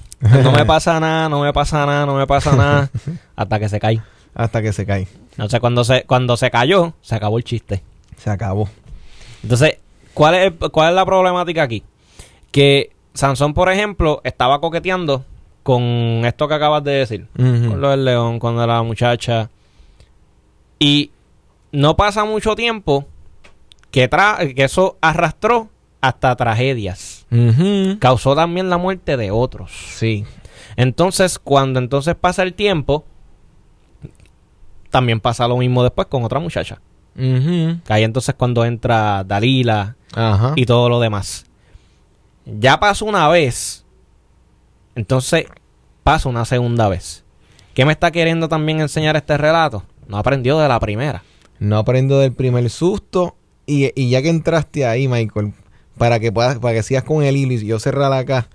[0.42, 2.90] no me pasa nada, no me pasa nada, no me pasa nada.
[3.36, 4.00] hasta que se cae.
[4.34, 5.06] Hasta que se cae.
[5.32, 7.82] Entonces, cuando se, cuando se cayó, se acabó el chiste.
[8.16, 8.68] Se acabó.
[9.42, 9.78] Entonces,
[10.14, 11.82] ¿cuál es, cuál es la problemática aquí?
[12.50, 15.24] Que Sansón, por ejemplo, estaba coqueteando
[15.62, 15.82] con
[16.24, 17.26] esto que acabas de decir.
[17.36, 19.50] Con lo del león, con la muchacha.
[20.78, 21.10] Y
[21.72, 23.06] no pasa mucho tiempo
[23.90, 24.08] que,
[24.54, 25.68] que eso arrastró
[26.00, 27.13] hasta tragedias.
[27.98, 29.72] Causó también la muerte de otros.
[29.96, 30.24] Sí.
[30.76, 33.04] Entonces, cuando entonces pasa el tiempo,
[34.90, 36.80] también pasa lo mismo después con otra muchacha.
[37.88, 39.96] Ahí entonces cuando entra Dalila
[40.56, 41.46] y todo lo demás.
[42.44, 43.84] ya pasó una vez,
[44.96, 45.46] entonces
[46.02, 47.24] pasa una segunda vez.
[47.72, 49.84] ¿Qué me está queriendo también enseñar este relato?
[50.06, 51.22] No aprendió de la primera.
[51.58, 53.36] No aprendió del primer susto.
[53.66, 55.54] Y, y ya que entraste ahí, Michael,
[55.98, 58.48] para que puedas, para que sigas con el hilo y yo cerrar acá.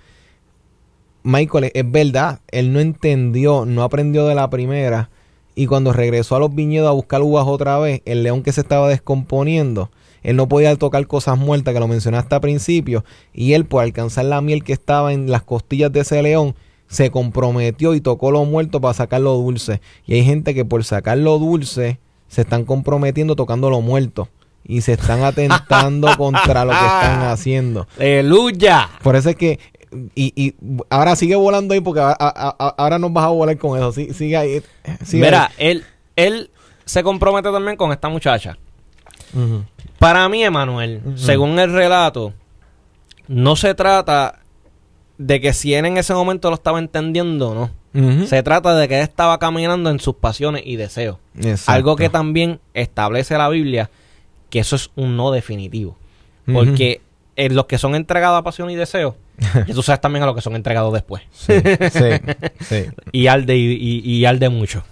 [1.22, 5.10] Michael, es verdad, él no entendió, no aprendió de la primera.
[5.54, 8.62] Y cuando regresó a los viñedos a buscar uvas otra vez, el león que se
[8.62, 9.90] estaba descomponiendo,
[10.22, 13.04] él no podía tocar cosas muertas, que lo mencionaste al principio.
[13.34, 16.54] Y él, por alcanzar la miel que estaba en las costillas de ese león,
[16.88, 19.80] se comprometió y tocó lo muerto para sacar lo dulce.
[20.06, 21.98] Y hay gente que por sacar lo dulce
[22.28, 24.28] se están comprometiendo tocando lo muerto
[24.70, 27.88] y se están atentando contra lo que están haciendo.
[27.98, 28.88] ¡Aleluya!
[29.02, 29.58] Por eso es que.
[30.14, 30.54] Y, y
[30.88, 33.90] ahora sigue volando ahí porque ahora nos vas a volar con eso.
[33.90, 34.62] Sí, sigue ahí.
[35.14, 36.50] Mira, Él, él
[36.84, 38.56] se compromete también con esta muchacha.
[39.98, 42.32] Para mí, Emanuel, según el relato,
[43.26, 44.38] no se trata
[45.18, 48.26] de que si él en ese momento lo estaba entendiendo o no.
[48.26, 51.18] Se trata de que él estaba caminando en sus pasiones y deseos.
[51.66, 53.90] Algo que también establece la Biblia
[54.50, 55.96] que eso es un no definitivo.
[56.52, 57.00] Porque
[57.36, 59.16] en los que son entregados a pasión y deseo,
[59.66, 61.22] y tú sabes también a los que son entregados después.
[61.32, 61.54] Sí,
[62.60, 64.82] sí, Y al de, y, al de mucho.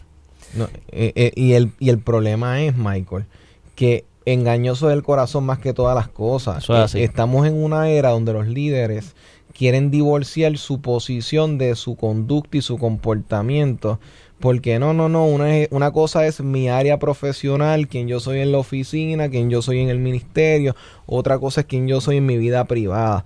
[0.92, 3.26] Eh, eh, y, el, y el problema es, Michael,
[3.74, 6.64] que engañoso es el corazón más que todas las cosas.
[6.94, 9.14] Eh, estamos en una era donde los líderes
[9.52, 13.98] quieren divorciar su posición de su conducta y su comportamiento
[14.40, 18.52] porque no, no, no, una, una cosa es mi área profesional, quien yo soy en
[18.52, 22.26] la oficina, quien yo soy en el ministerio, otra cosa es quien yo soy en
[22.26, 23.24] mi vida privada.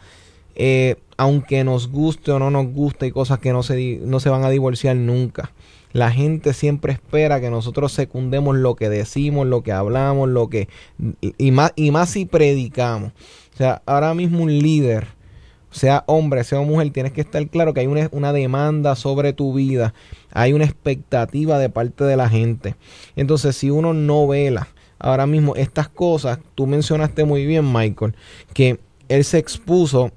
[0.55, 4.31] Eh, aunque nos guste o no nos guste, hay cosas que no se, no se
[4.31, 5.53] van a divorciar nunca.
[5.93, 10.69] La gente siempre espera que nosotros secundemos lo que decimos, lo que hablamos, lo que...
[11.37, 13.13] Y más, y más si predicamos.
[13.53, 15.09] O sea, ahora mismo un líder
[15.71, 19.55] sea hombre, sea mujer, tienes que estar claro que hay una, una, demanda sobre tu
[19.55, 19.95] vida,
[20.33, 22.75] hay una expectativa de parte de la gente.
[23.17, 24.69] Entonces, si uno no vela
[24.99, 28.15] ahora mismo estas cosas, tú mencionaste muy bien, Michael,
[28.55, 30.11] que él se expuso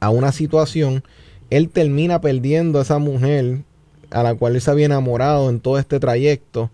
[0.00, 1.02] a una situación,
[1.48, 3.62] él termina perdiendo a esa mujer
[4.10, 6.70] a la cual él se había enamorado en todo este trayecto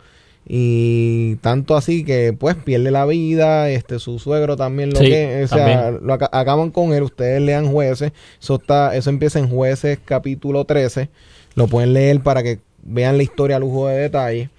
[0.48, 5.48] y tanto así que pues pierde la vida este su suegro también lo que o
[5.48, 10.64] sea lo acaban con él ustedes lean jueces eso está eso empieza en jueces capítulo
[10.64, 11.10] 13
[11.56, 14.50] lo pueden leer para que vean la historia a lujo de detalle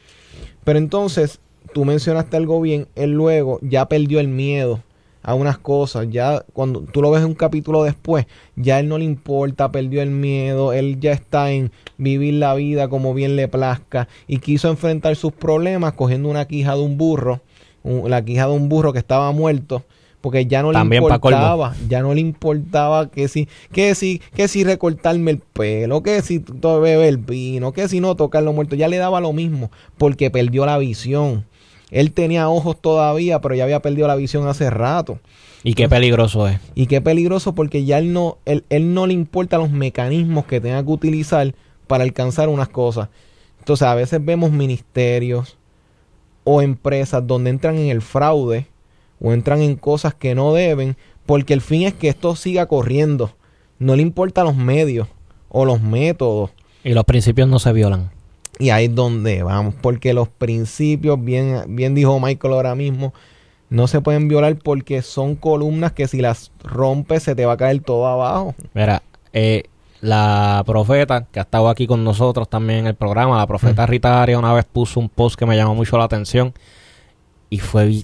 [0.66, 1.40] pero entonces
[1.74, 4.82] tú mencionaste algo bien él luego ya perdió el miedo
[5.28, 6.08] a unas cosas.
[6.10, 10.10] Ya cuando tú lo ves un capítulo después, ya él no le importa, perdió el
[10.10, 15.18] miedo, él ya está en vivir la vida como bien le plazca y quiso enfrentar
[15.18, 17.42] sus problemas cogiendo una quija de un burro,
[17.84, 19.84] la quija de un burro que estaba muerto.
[20.22, 24.64] Porque ya no le importaba, ya no le importaba que si, que si, que si
[24.64, 28.98] recortarme el pelo, que si beber el vino, que si no tocarlo muerto, ya le
[28.98, 31.46] daba lo mismo, porque perdió la visión.
[31.92, 35.20] Él tenía ojos todavía, pero ya había perdido la visión hace rato.
[35.64, 36.60] Y qué peligroso es.
[36.76, 40.60] Y qué peligroso porque ya él no, él, él no le importa los mecanismos que
[40.60, 41.54] tenga que utilizar
[41.88, 43.10] para alcanzar unas cosas.
[43.60, 45.58] Entonces a veces vemos ministerios
[46.44, 48.68] o empresas donde entran en el fraude
[49.20, 53.32] o entran en cosas que no deben porque el fin es que esto siga corriendo.
[53.80, 55.08] No le importan los medios
[55.50, 56.52] o los métodos.
[56.84, 58.10] Y los principios no se violan.
[58.60, 63.14] Y ahí es donde vamos, porque los principios, bien, bien dijo Michael ahora mismo,
[63.70, 67.58] no se pueden violar porque son columnas que si las rompes se te va a
[67.58, 68.56] caer todo abajo.
[68.74, 69.04] Mira,
[69.34, 69.64] eh,
[70.02, 74.22] la profeta que ha estado aquí con nosotros también en el programa, la profeta Rita
[74.22, 76.54] Aria una vez puso un post que me llamó mucho la atención
[77.50, 78.04] y fue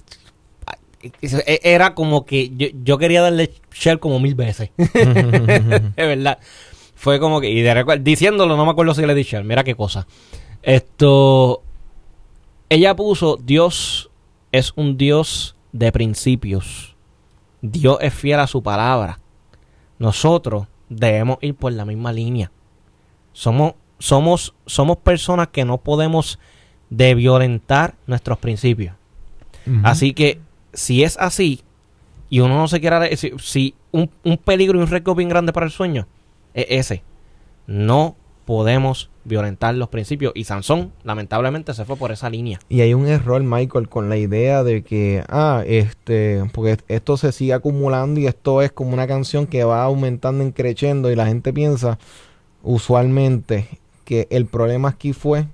[1.20, 4.70] era como que yo, yo quería darle share como mil veces.
[4.76, 6.38] es verdad.
[6.94, 10.06] Fue como que, y de diciéndolo, no me acuerdo si le dije, mira qué cosa.
[10.62, 11.62] Esto,
[12.70, 14.10] ella puso, Dios
[14.52, 16.96] es un Dios de principios.
[17.60, 19.18] Dios es fiel a su palabra.
[19.98, 22.50] Nosotros debemos ir por la misma línea.
[23.32, 26.38] Somos, somos, somos personas que no podemos
[26.90, 28.94] de violentar nuestros principios.
[29.82, 30.40] Así que
[30.74, 31.62] si es así
[32.30, 35.52] y uno no se quiere si, si un, un, peligro y un riesgo bien grande
[35.52, 36.06] para el sueño
[36.52, 37.02] es ese.
[37.66, 40.32] No podemos violentar los principios.
[40.34, 42.60] Y Sansón, lamentablemente, se fue por esa línea.
[42.68, 47.32] Y hay un error, Michael, con la idea de que, ah, este, porque esto se
[47.32, 51.26] sigue acumulando y esto es como una canción que va aumentando en creciendo y la
[51.26, 51.98] gente piensa
[52.62, 55.46] usualmente que el problema aquí fue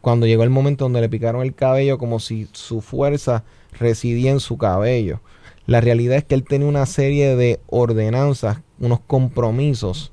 [0.00, 4.40] cuando llegó el momento donde le picaron el cabello como si su fuerza residía en
[4.40, 5.20] su cabello.
[5.66, 10.12] La realidad es que él tenía una serie de ordenanzas unos compromisos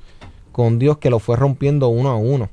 [0.51, 2.49] con Dios que lo fue rompiendo uno a uno.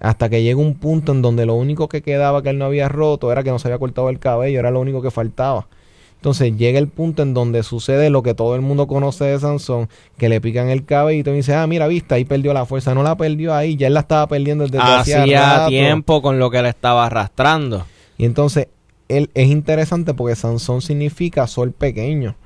[0.00, 2.88] Hasta que llega un punto en donde lo único que quedaba que él no había
[2.88, 5.68] roto era que no se había cortado el cabello, era lo único que faltaba.
[6.16, 9.88] Entonces llega el punto en donde sucede lo que todo el mundo conoce de Sansón,
[10.16, 12.94] que le pican el cabello y dice, ah, mira, viste, ahí perdió la fuerza.
[12.94, 16.62] No la perdió ahí, ya él la estaba perdiendo desde hacía tiempo con lo que
[16.62, 17.86] le estaba arrastrando.
[18.18, 18.68] Y entonces
[19.08, 22.36] él, es interesante porque Sansón significa sol pequeño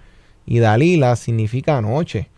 [0.46, 2.28] y Dalila significa noche.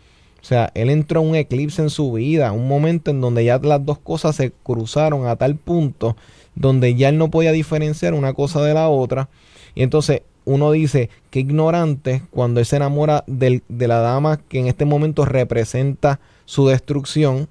[0.41, 3.59] O sea, él entró en un eclipse en su vida, un momento en donde ya
[3.59, 6.15] las dos cosas se cruzaron a tal punto
[6.55, 9.29] donde ya él no podía diferenciar una cosa de la otra.
[9.75, 14.67] Y entonces uno dice que ignorante cuando él se enamora de la dama que en
[14.67, 17.47] este momento representa su destrucción.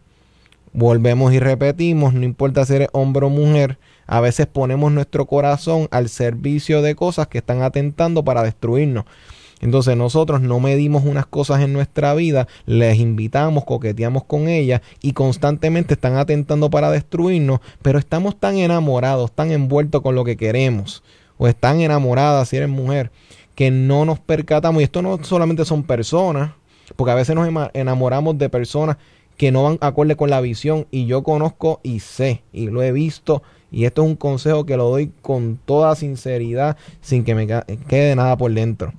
[0.73, 3.79] Volvemos y repetimos, no importa si eres hombre o mujer,
[4.09, 9.05] a veces ponemos nuestro corazón al servicio de cosas que están atentando para destruirnos.
[9.61, 15.13] Entonces nosotros no medimos unas cosas en nuestra vida, les invitamos, coqueteamos con ellas y
[15.13, 21.03] constantemente están atentando para destruirnos, pero estamos tan enamorados, tan envueltos con lo que queremos,
[21.37, 23.11] o están enamoradas si eres mujer,
[23.55, 26.53] que no nos percatamos, y esto no solamente son personas,
[26.97, 28.97] porque a veces nos enamoramos de personas
[29.37, 32.93] que no van acorde con la visión, y yo conozco y sé, y lo he
[32.93, 37.47] visto, y esto es un consejo que lo doy con toda sinceridad, sin que me
[37.47, 38.93] quede nada por dentro.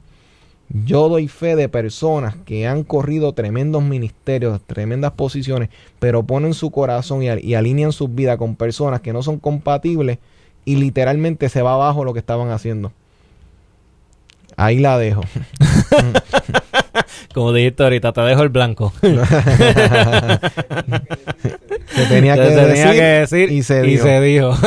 [0.71, 6.69] Yo doy fe de personas que han corrido tremendos ministerios, tremendas posiciones, pero ponen su
[6.69, 10.19] corazón y, alinean su vida con personas que no son compatibles
[10.65, 12.91] y literalmente se va abajo lo que estaban haciendo.
[14.57, 15.23] Ahí la dejo.
[17.33, 18.93] Como dijiste ahorita, te dejo el blanco.
[21.93, 23.81] se tenía, que, decir, y se
[24.21, 24.53] dijo.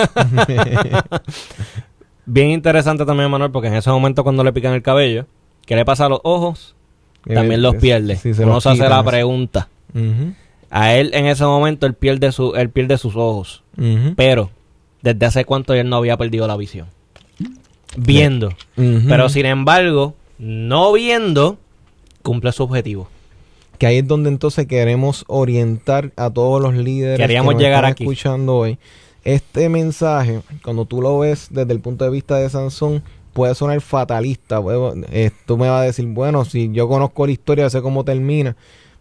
[2.26, 5.26] Bien interesante también, Manuel, porque en ese momento cuando le pican el cabello,
[5.66, 6.74] ¿Qué le pasa a los ojos?
[7.24, 8.18] También los pierde.
[8.40, 9.68] Uno se hace la pregunta.
[10.70, 13.62] A él en ese momento él pierde, su, él pierde sus ojos.
[14.16, 14.50] Pero,
[15.02, 16.88] ¿desde hace cuánto él no había perdido la visión?
[17.96, 18.52] Viendo.
[18.74, 21.58] Pero sin embargo, no viendo,
[22.22, 23.08] cumple su objetivo.
[23.83, 28.05] Que ahí es donde entonces queremos orientar a todos los líderes Queríamos que llegar aquí.
[28.05, 28.78] escuchando hoy.
[29.24, 33.03] Este mensaje, cuando tú lo ves desde el punto de vista de Sansón,
[33.33, 34.62] puede sonar fatalista.
[35.11, 38.55] Eh, tú me vas a decir, bueno, si yo conozco la historia, sé cómo termina.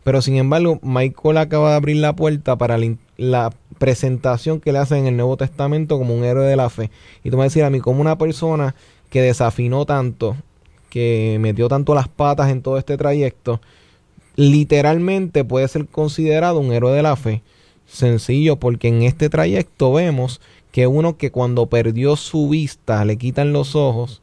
[0.04, 2.80] Pero sin embargo, Michael acaba de abrir la puerta para
[3.18, 6.90] la, presentación que le hacen en el Nuevo Testamento como un héroe de la fe.
[7.24, 8.74] Y tú me vas a decir a mí, como una persona
[9.12, 10.38] que desafinó tanto,
[10.90, 13.62] que metió tanto las patas en todo este trayecto,
[14.36, 17.42] literalmente puede ser considerado un héroe de la fe.
[17.86, 20.40] Sencillo, porque en este trayecto vemos
[20.72, 24.22] que uno que cuando perdió su vista le quitan los ojos,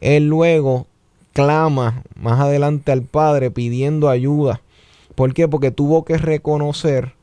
[0.00, 0.86] él luego
[1.32, 4.60] clama más adelante al Padre pidiendo ayuda.
[5.14, 5.48] ¿Por qué?
[5.48, 7.14] Porque tuvo que reconocer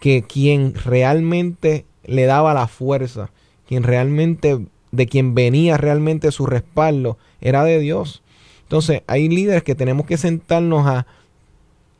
[0.00, 3.30] que quien realmente le daba la fuerza,
[3.68, 4.58] quien realmente,
[4.92, 8.22] de quien venía realmente su respaldo, era de Dios.
[8.62, 11.06] Entonces, hay líderes que tenemos que sentarnos a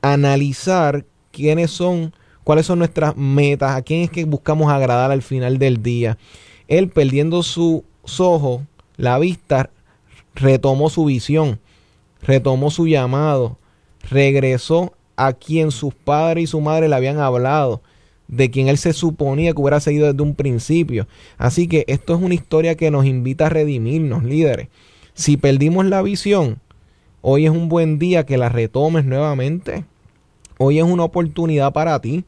[0.02, 2.12] analizar quiénes son
[2.46, 6.16] cuáles son nuestras metas, a quién es que buscamos agradar al final del día.
[6.68, 7.82] Él perdiendo sus
[8.18, 8.62] ojos,
[8.96, 9.70] la vista,
[10.36, 11.58] retomó su visión,
[12.22, 13.58] retomó su llamado,
[14.08, 17.82] regresó a quien sus padres y su madre le habían hablado,
[18.28, 21.08] de quien él se suponía que hubiera seguido desde un principio.
[21.38, 24.68] Así que esto es una historia que nos invita a redimirnos, líderes.
[25.14, 26.60] Si perdimos la visión,
[27.28, 29.84] hoy es un buen día que la retomes nuevamente.
[30.58, 32.24] Hoy es una oportunidad para ti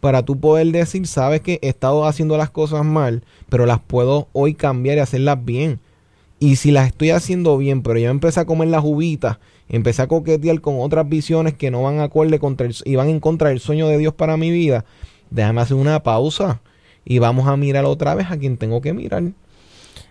[0.00, 4.28] para tú poder decir, sabes que he estado haciendo las cosas mal, pero las puedo
[4.34, 5.80] hoy cambiar y hacerlas bien.
[6.38, 9.38] Y si las estoy haciendo bien, pero ya empecé a comer las uvitas,
[9.70, 13.20] empecé a coquetear con otras visiones que no van acorde contra el, y van en
[13.20, 14.84] contra del sueño de Dios para mi vida,
[15.30, 16.60] déjame hacer una pausa
[17.02, 19.22] y vamos a mirar otra vez a quien tengo que mirar.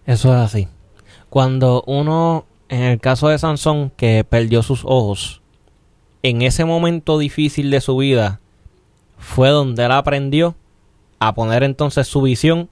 [0.08, 0.68] Eso es así.
[1.30, 5.42] Cuando uno, en el caso de Sansón, que perdió sus ojos,
[6.24, 8.40] en ese momento difícil de su vida,
[9.20, 10.56] fue donde él aprendió
[11.20, 12.70] a poner entonces su visión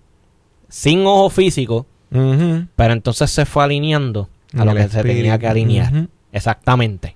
[0.69, 4.27] sin ojo físico, pero entonces se fue alineando
[4.57, 6.07] a lo que se tenía que alinear.
[6.31, 7.15] Exactamente.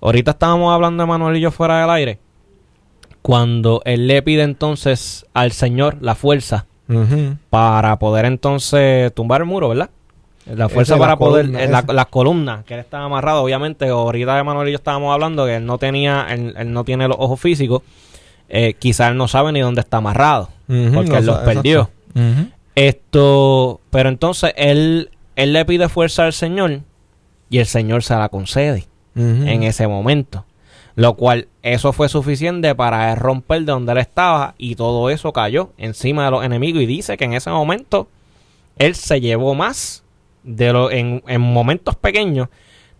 [0.00, 2.18] Ahorita estábamos hablando de Manuel y yo fuera del aire.
[3.22, 6.66] Cuando él le pide entonces al Señor la fuerza
[7.50, 9.90] para poder entonces tumbar el muro, ¿verdad?
[10.46, 14.72] La fuerza para poder, las columnas, que él estaba amarrado, obviamente, ahorita de Manuel y
[14.72, 17.82] yo estábamos hablando que él no tenía, él no tiene los ojos físicos,
[18.48, 21.90] eh, quizás él no sabe ni dónde está amarrado, porque él los perdió.
[22.74, 26.82] Esto, pero entonces él, él le pide fuerza al Señor
[27.50, 28.86] y el Señor se la concede
[29.16, 30.44] en ese momento.
[30.94, 35.32] Lo cual, eso fue suficiente para él romper de donde él estaba y todo eso
[35.32, 36.82] cayó encima de los enemigos.
[36.82, 38.08] Y dice que en ese momento
[38.78, 40.04] él se llevó más
[40.46, 42.48] de lo, en, en momentos pequeños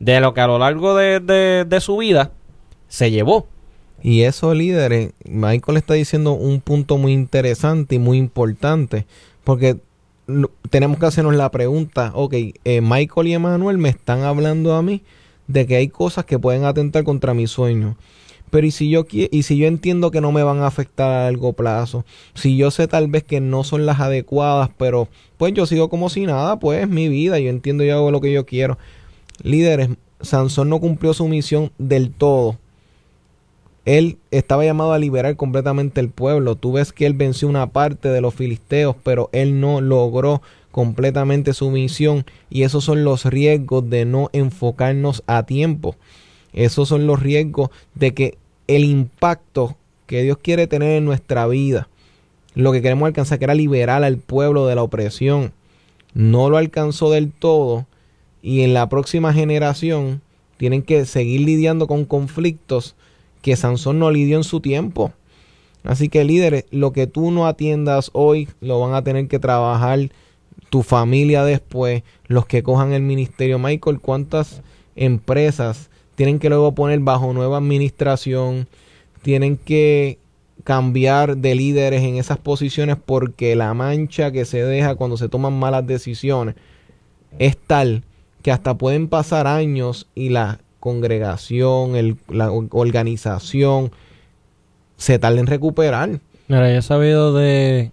[0.00, 2.32] de lo que a lo largo de, de- de su vida
[2.88, 3.46] se llevó.
[4.02, 9.06] Y eso, líderes, Michael está diciendo un punto muy interesante y muy importante,
[9.42, 9.78] porque
[10.70, 12.34] tenemos que hacernos la pregunta, ok,
[12.64, 15.02] eh, Michael y Emanuel me están hablando a mí
[15.46, 17.96] de que hay cosas que pueden atentar contra mi sueño.
[18.50, 21.24] Pero y si yo y si yo entiendo que no me van a afectar a
[21.24, 25.66] largo plazo, si yo sé tal vez que no son las adecuadas, pero pues yo
[25.66, 28.46] sigo como si nada, pues es mi vida, yo entiendo y hago lo que yo
[28.46, 28.78] quiero.
[29.42, 29.90] Líderes,
[30.20, 32.58] Sansón no cumplió su misión del todo
[33.86, 36.56] él estaba llamado a liberar completamente el pueblo.
[36.56, 40.42] Tú ves que él venció una parte de los filisteos, pero él no logró
[40.72, 42.26] completamente su misión.
[42.50, 45.94] Y esos son los riesgos de no enfocarnos a tiempo.
[46.56, 49.76] Esos son los riesgos de que el impacto
[50.06, 51.88] que Dios quiere tener en nuestra vida,
[52.54, 55.52] lo que queremos alcanzar, que era liberar al pueblo de la opresión,
[56.14, 57.86] no lo alcanzó del todo.
[58.42, 60.22] Y en la próxima generación
[60.56, 62.94] tienen que seguir lidiando con conflictos
[63.42, 65.12] que Sansón no lidió en su tiempo.
[65.84, 70.10] Así que líderes, lo que tú no atiendas hoy, lo van a tener que trabajar
[70.70, 73.58] tu familia después, los que cojan el ministerio.
[73.58, 74.62] Michael, ¿cuántas
[74.94, 78.66] empresas tienen que luego poner bajo nueva administración?
[79.22, 80.18] Tienen que
[80.64, 85.52] cambiar de líderes en esas posiciones porque la mancha que se deja cuando se toman
[85.56, 86.56] malas decisiones
[87.38, 88.02] es tal
[88.42, 93.90] que hasta pueden pasar años y la congregación, el- la or- organización
[94.96, 96.20] se tarda en recuperar.
[96.48, 97.90] Mira, yo he sabido de...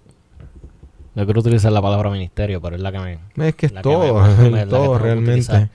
[1.16, 3.48] No quiero utilizar la palabra ministerio, pero es la que me...
[3.48, 4.26] Es que es me- todo,
[4.58, 5.32] es todo realmente.
[5.32, 5.70] utilizar.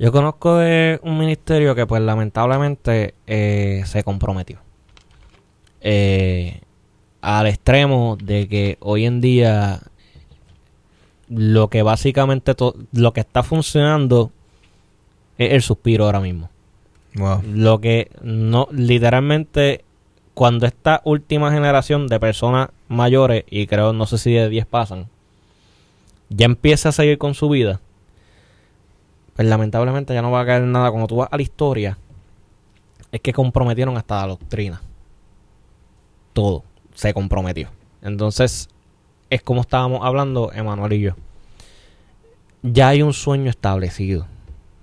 [0.00, 4.58] Yo conozco de un ministerio que pues lamentablemente eh, se comprometió.
[5.82, 6.62] Eh,
[7.20, 9.80] al extremo de que hoy en día
[11.28, 12.54] lo que básicamente
[12.92, 14.30] lo que está funcionando
[15.36, 16.48] es el suspiro ahora mismo.
[17.16, 17.42] Wow.
[17.52, 19.84] Lo que no, literalmente,
[20.32, 25.08] cuando esta última generación de personas mayores, y creo, no sé si de 10 pasan,
[26.30, 27.80] ya empieza a seguir con su vida,
[29.40, 30.90] pues lamentablemente ya no va a caer nada.
[30.90, 31.96] Cuando tú vas a la historia,
[33.10, 34.82] es que comprometieron hasta la doctrina.
[36.34, 36.62] Todo
[36.92, 37.70] se comprometió.
[38.02, 38.68] Entonces,
[39.30, 41.14] es como estábamos hablando, Emanuel y yo.
[42.62, 44.26] Ya hay un sueño establecido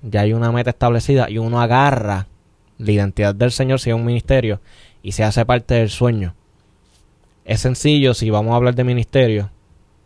[0.02, 2.28] ya hay una meta establecida y uno agarra
[2.80, 4.60] la identidad del Señor si es un ministerio
[5.04, 6.34] y se hace parte del sueño.
[7.46, 9.52] Es sencillo, si vamos a hablar de ministerio,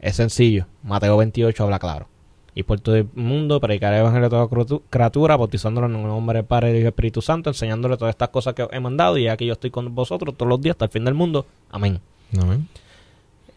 [0.01, 0.67] es sencillo.
[0.83, 2.10] Mateo 28 habla claro.
[2.53, 6.03] Y por todo el mundo predicar el evangelio a toda criatu- criatura, bautizándolo en el
[6.03, 9.17] nombre del Padre y del Espíritu Santo, enseñándole todas estas cosas que os he mandado
[9.17, 11.45] y aquí yo estoy con vosotros todos los días hasta el fin del mundo.
[11.71, 11.99] Amén.
[12.41, 12.67] Amén.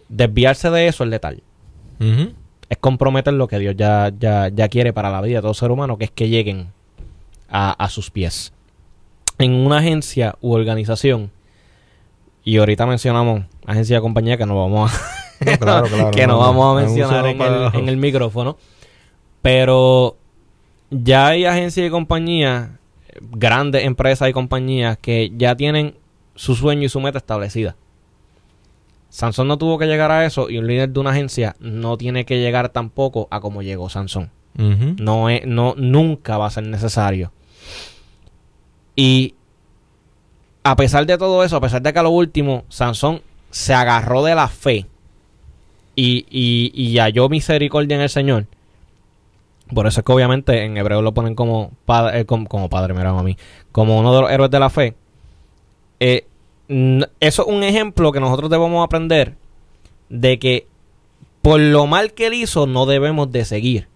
[0.08, 1.42] Desviarse de eso es letal
[2.68, 5.70] es comprometer lo que Dios ya, ya, ya quiere para la vida de todo ser
[5.70, 6.68] humano, que es que lleguen
[7.48, 8.52] a, a sus pies.
[9.38, 11.30] En una agencia u organización,
[12.42, 16.34] y ahorita mencionamos agencia de compañía que no vamos a, No, claro, claro, que no,
[16.34, 18.56] no, vamos a no, mencionar el, en el micrófono,
[19.44, 20.16] pero
[20.88, 22.70] ya hay agencias y compañías,
[23.20, 25.96] grandes empresas y compañías que ya tienen
[26.34, 27.76] su sueño y su meta establecida.
[29.10, 32.24] Sansón no tuvo que llegar a eso y un líder de una agencia no tiene
[32.24, 34.30] que llegar tampoco a como llegó Sansón.
[34.54, 37.30] No es, no, nunca va a ser necesario.
[38.96, 39.34] Y
[40.62, 43.20] a pesar de todo eso, a pesar de que a lo último Sansón
[43.50, 44.86] se agarró de la fe
[45.94, 48.46] y, y, y halló misericordia en el Señor.
[49.74, 53.10] Por eso es que obviamente en hebreo lo ponen como padre, eh, como, padre, mira
[53.10, 53.36] a mí,
[53.72, 54.94] como uno de los héroes de la fe.
[56.00, 56.26] Eh,
[57.20, 59.34] eso es un ejemplo que nosotros debemos aprender
[60.08, 60.66] de que
[61.42, 63.88] por lo mal que él hizo no debemos de seguir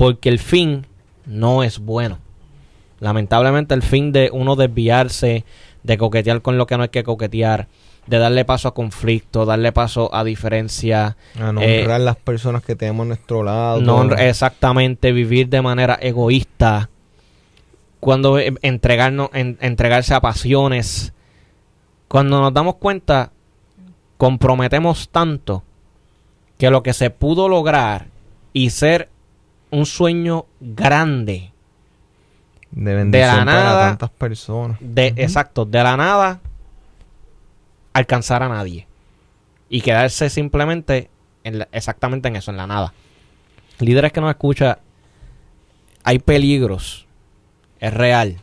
[0.00, 0.86] porque el fin
[1.26, 2.20] no es bueno.
[3.00, 5.44] Lamentablemente el fin de uno desviarse,
[5.82, 7.68] de coquetear con lo que no hay que coquetear,
[8.10, 12.62] de darle paso a conflicto, darle paso a diferencia, A no Eh, honrar las personas
[12.62, 13.80] que tenemos a nuestro lado.
[13.80, 16.90] no honra- exactamente vivir de manera egoísta,
[18.00, 21.12] cuando eh, entregarnos, en- entregarse a pasiones,
[22.08, 23.30] cuando nos damos cuenta,
[24.16, 25.62] comprometemos tanto
[26.58, 28.06] que lo que se pudo lograr
[28.52, 29.08] y ser
[29.70, 31.52] un sueño grande
[32.72, 34.76] de bendición para nada- tantas personas.
[34.80, 35.20] de Ujú.
[35.22, 36.40] exacto de la nada
[37.92, 38.86] alcanzar a nadie
[39.68, 41.10] y quedarse simplemente
[41.44, 42.92] en la- exactamente en eso en la nada
[43.78, 44.78] líderes que nos escucha
[46.04, 47.06] hay peligros
[47.78, 48.38] es real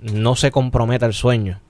[0.00, 1.60] no se comprometa el sueño.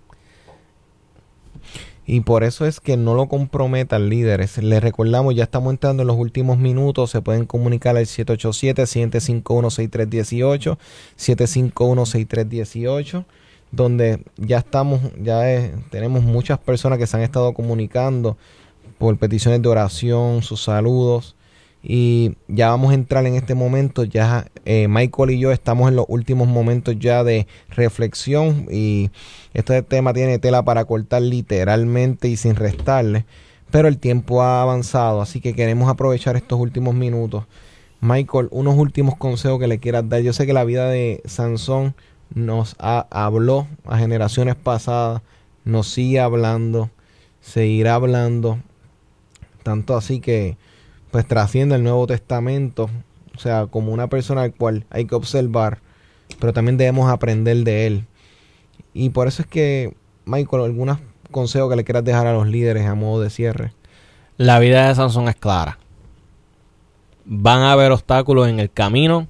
[2.07, 4.57] Y por eso es que no lo comprometan líderes.
[4.59, 7.11] Les recordamos, ya estamos entrando en los últimos minutos.
[7.11, 10.79] Se pueden comunicar al 787-751-6318,
[11.19, 13.25] 751-6318,
[13.73, 15.43] donde ya estamos, ya
[15.91, 18.37] tenemos muchas personas que se han estado comunicando
[18.99, 21.35] por peticiones de oración, sus saludos.
[21.83, 24.05] Y ya vamos a entrar en este momento.
[24.05, 28.69] Ya eh, Michael y yo estamos en los últimos momentos ya de reflexión.
[28.71, 29.11] Y
[29.55, 33.27] este tema tiene tela para cortar literalmente y sin restarle.
[33.73, 35.21] Pero el tiempo ha avanzado.
[35.21, 37.45] Así que queremos aprovechar estos últimos minutos.
[38.01, 40.21] Michael, unos últimos consejos que le quieras dar.
[40.23, 41.97] Yo sé que la vida de Sansón
[42.35, 45.23] nos habló a generaciones pasadas.
[45.65, 46.91] Nos sigue hablando.
[47.41, 48.59] Seguirá hablando.
[49.63, 50.57] Tanto así que
[51.13, 52.89] pues trasciende el Nuevo Testamento,
[53.37, 55.79] o sea, como una persona al cual hay que observar,
[56.41, 58.07] pero también debemos aprender de él.
[58.95, 60.99] Y por eso es que, Michael, algunos
[61.31, 63.73] consejos que le quieras dejar a los líderes a modo de cierre.
[64.39, 65.79] La vida de Sansón es clara.
[67.27, 69.29] Van a haber obstáculos en el camino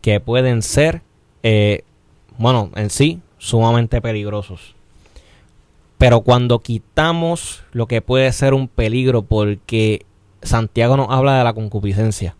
[0.00, 1.02] que pueden ser,
[1.42, 1.82] eh,
[2.38, 4.74] bueno, en sí, sumamente peligrosos.
[5.98, 10.04] Pero cuando quitamos lo que puede ser un peligro porque
[10.42, 12.34] Santiago nos habla de la concupiscencia.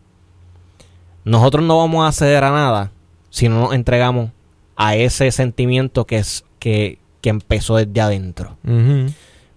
[1.25, 2.91] Nosotros no vamos a ceder a nada
[3.31, 4.31] si no nos entregamos
[4.77, 8.57] a ese sentimiento que es que, empezó desde adentro.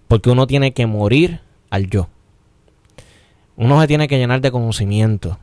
[0.08, 2.08] Porque uno tiene que morir al yo.
[3.58, 5.40] Uno se tiene que llenar de conocimiento,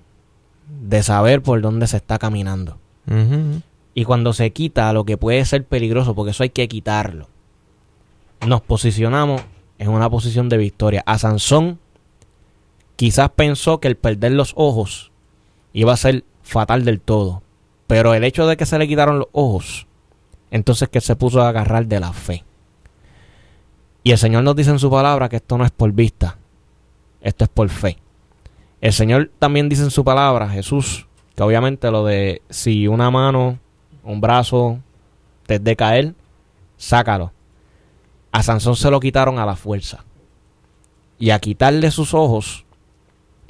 [0.83, 2.79] de saber por dónde se está caminando.
[3.95, 7.29] Y cuando se quita lo que puede ser peligroso, porque eso hay que quitarlo,
[8.47, 9.43] nos posicionamos
[9.79, 11.03] en una posición de victoria.
[11.07, 11.79] A Sansón
[13.03, 15.11] Quizás pensó que el perder los ojos
[15.73, 17.43] iba a ser fatal del todo.
[17.89, 19.89] Pero el hecho de que se le quitaron los ojos,
[20.53, 22.45] entonces que se puso a agarrar de la fe.
[24.05, 26.39] Y el Señor nos dice en su palabra que esto no es por vista,
[27.21, 27.99] esto es por fe.
[28.81, 33.59] El Señor también dice en su palabra, Jesús, que obviamente lo de si una mano,
[34.05, 34.79] un brazo
[35.47, 36.15] te de caer,
[36.77, 37.33] sácalo.
[38.31, 40.05] A Sansón se lo quitaron a la fuerza.
[41.19, 42.65] Y a quitarle sus ojos,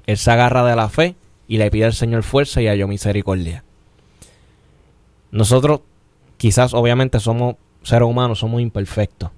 [0.06, 1.14] él se agarra de la fe
[1.48, 3.64] y le pide al Señor fuerza y halló misericordia.
[5.30, 5.80] Nosotros,
[6.36, 9.30] quizás obviamente somos seres humanos, somos imperfectos.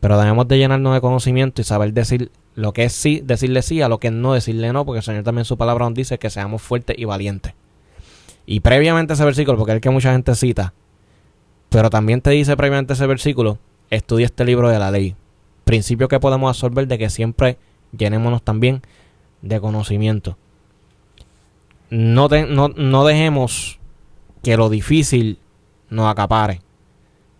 [0.00, 3.82] Pero debemos de llenarnos de conocimiento y saber decir lo que es sí, decirle sí,
[3.82, 5.94] a lo que es no, decirle no, porque el Señor también en su palabra nos
[5.94, 7.54] dice que seamos fuertes y valientes.
[8.46, 10.72] Y previamente ese versículo, porque es el que mucha gente cita,
[11.68, 13.58] pero también te dice previamente ese versículo,
[13.90, 15.16] estudia este libro de la ley.
[15.64, 17.58] Principio que podemos absorber de que siempre
[17.96, 18.82] llenémonos también
[19.42, 20.38] de conocimiento.
[21.90, 23.78] No, no, dejemos
[24.42, 25.38] que lo difícil
[25.90, 26.60] nos acapare,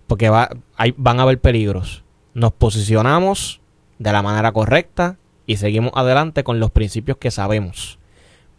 [0.08, 2.02] porque va, hay, van a haber peligros.
[2.34, 3.60] Nos posicionamos
[3.98, 7.98] de la manera correcta y seguimos adelante con los principios que sabemos.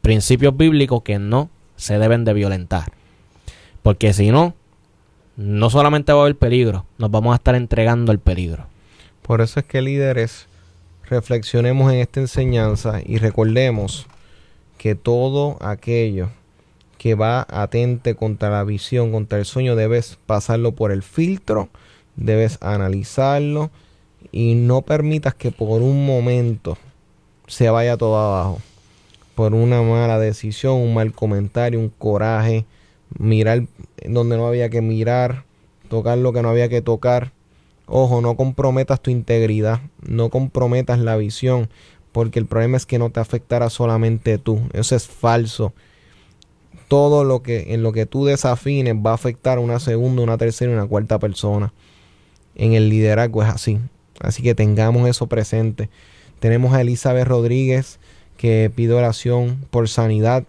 [0.01, 2.91] Principios bíblicos que no se deben de violentar.
[3.81, 4.53] Porque si no,
[5.37, 8.67] no solamente va a haber peligro, nos vamos a estar entregando el peligro.
[9.21, 10.47] Por eso es que líderes
[11.09, 14.07] reflexionemos en esta enseñanza y recordemos
[14.77, 16.29] que todo aquello
[16.97, 21.69] que va atente contra la visión, contra el sueño, debes pasarlo por el filtro,
[22.15, 23.69] debes analizarlo
[24.31, 26.77] y no permitas que por un momento
[27.47, 28.61] se vaya todo abajo.
[29.37, 32.65] Por una mala decisión, un mal comentario, un coraje,
[33.19, 33.67] mirar
[34.03, 35.43] donde no había que mirar,
[35.89, 37.33] tocar lo que no había que tocar.
[37.85, 41.69] Ojo, no comprometas tu integridad, no comprometas la visión,
[42.11, 44.59] porque el problema es que no te afectará solamente tú.
[44.73, 45.71] Eso es falso.
[46.87, 50.39] Todo lo que en lo que tú desafines va a afectar a una segunda, una
[50.39, 51.71] tercera y una cuarta persona.
[52.55, 53.77] En el liderazgo es así.
[54.19, 55.91] Así que tengamos eso presente.
[56.39, 57.99] Tenemos a Elizabeth Rodríguez
[58.37, 60.45] que pide oración por sanidad.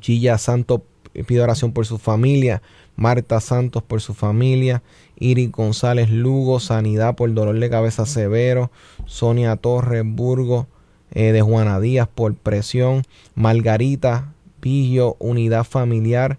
[0.00, 0.84] Chilla Santo
[1.26, 2.62] pide oración por su familia.
[2.96, 4.82] Marta Santos por su familia.
[5.18, 8.70] Iris González Lugo, Sanidad por dolor de cabeza severo,
[9.06, 10.66] Sonia Torres Burgo,
[11.12, 13.02] eh, de Juana Díaz por presión,
[13.34, 16.38] Margarita Pillo, Unidad Familiar,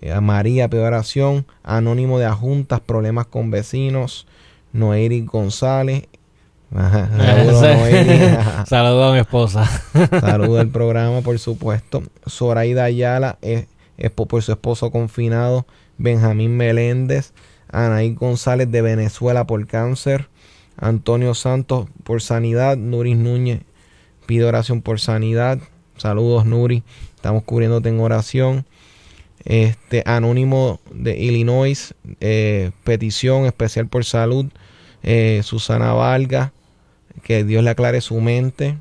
[0.00, 4.26] eh, María Peoración, Anónimo de Ajuntas, Problemas con Vecinos,
[4.72, 6.04] Noeris González.
[8.66, 9.64] Saludos a mi esposa.
[10.20, 12.02] Saludos al programa, por supuesto.
[12.28, 15.66] Zoraida Ayala, es, es por su esposo confinado,
[15.98, 17.32] Benjamín Meléndez.
[17.68, 20.28] Anaí González de Venezuela por cáncer,
[20.76, 23.62] Antonio Santos por sanidad, Nuris Núñez
[24.26, 25.58] pide oración por sanidad.
[25.96, 26.82] Saludos Nuri,
[27.14, 28.66] estamos cubriéndote en oración.
[29.44, 34.46] este Anónimo de Illinois, eh, petición especial por salud,
[35.02, 36.52] eh, Susana Valga,
[37.22, 38.78] que Dios le aclare su mente,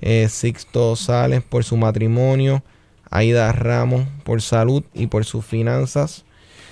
[0.00, 2.62] eh, Sixto Sales por su matrimonio,
[3.10, 6.24] Aida Ramos por salud y por sus finanzas.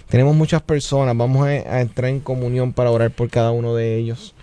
[0.09, 4.35] Tenemos muchas personas, vamos a, entrar en comunión para orar por cada uno de ellos.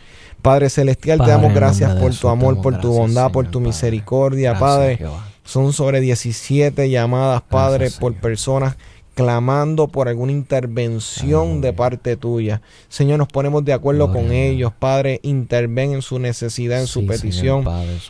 [0.42, 5.00] Padre Celestial, te damos gracias por tu amor, por tu bondad, por tu misericordia, Padre.
[5.46, 8.76] Son sobre 17 llamadas, Padre, por personas
[9.14, 12.62] clamando por alguna intervención de parte tuya.
[12.90, 14.74] Señor, nos ponemos de acuerdo con ellos.
[14.78, 17.64] Padre, interven en su necesidad, en su petición.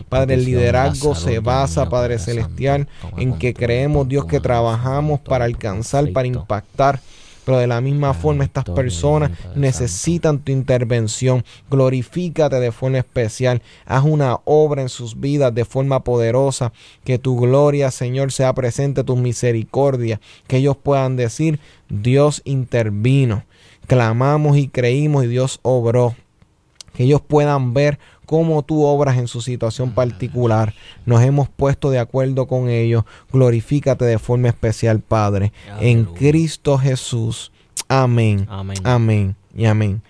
[0.10, 2.88] padre, el liderazgo se basa, Padre Celestial,
[3.18, 7.00] en que creemos, Dios, que trabajamos para alcanzar, para impactar
[7.46, 11.44] pero de la misma forma estas personas necesitan tu intervención.
[11.70, 13.62] Glorifícate de forma especial.
[13.86, 16.72] Haz una obra en sus vidas de forma poderosa.
[17.04, 20.20] Que tu gloria, Señor, sea presente, tu misericordia.
[20.48, 23.44] Que ellos puedan decir, Dios intervino.
[23.88, 26.16] Clamamos y creímos y Dios obró.
[26.94, 28.00] Que ellos puedan ver
[28.34, 30.74] cómo tú obras en su situación particular.
[31.06, 33.04] Nos hemos puesto de acuerdo con ellos.
[33.32, 35.54] Glorifícate de forma especial, Padre.
[35.80, 37.52] En Cristo Jesús.
[37.88, 38.48] Amén.
[38.84, 39.36] Amén.
[39.56, 40.02] y amén.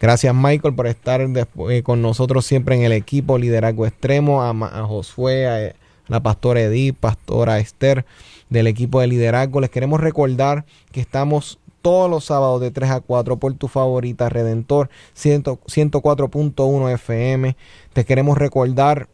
[0.00, 5.48] Gracias Michael por estar eh, con nosotros siempre en el equipo Liderazgo Extremo, a, Josué,
[5.48, 5.74] a,
[6.06, 8.06] la pastora Edith, pastora Esther
[8.48, 9.60] del equipo de liderazgo.
[9.60, 14.28] Les queremos recordar que estamos todos los sábados de 3 a 4 por tu favorita
[14.28, 17.56] Redentor 104.1 FM.
[17.92, 19.06] Te queremos recordar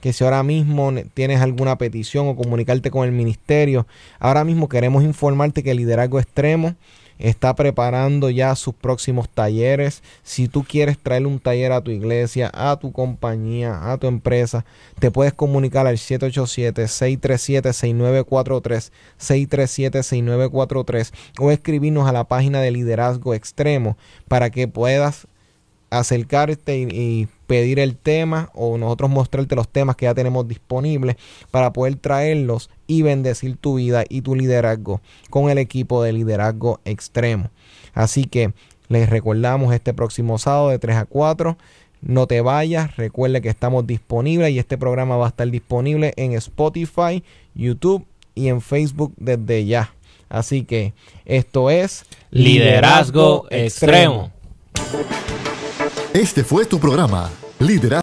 [0.00, 3.86] que si ahora mismo tienes alguna petición o comunicarte con el ministerio,
[4.18, 6.74] ahora mismo queremos informarte que el Liderazgo Extremo
[7.18, 10.02] está preparando ya sus próximos talleres.
[10.22, 14.64] Si tú quieres traer un taller a tu iglesia, a tu compañía, a tu empresa,
[14.98, 23.96] te puedes comunicar al 787-637-6943, 637-6943 o escribirnos a la página de liderazgo extremo
[24.28, 25.26] para que puedas
[25.90, 31.14] acercarte y, pedir el tema o nosotros mostrarte los temas que ya tenemos disponibles
[31.52, 36.80] para poder traerlos y bendecir tu vida y tu liderazgo con el equipo de liderazgo
[36.84, 37.50] extremo.
[37.94, 38.52] Así que
[38.88, 41.56] les recordamos este próximo sábado de 3 a 4.
[42.02, 46.32] No te vayas, recuerde que estamos disponibles y este programa va a estar disponible en
[46.32, 47.22] Spotify,
[47.54, 49.94] YouTube y en Facebook desde ya.
[50.28, 54.32] Así que esto es Liderazgo, extremo.
[56.16, 57.94] Este fue tu programa, Liderazgo.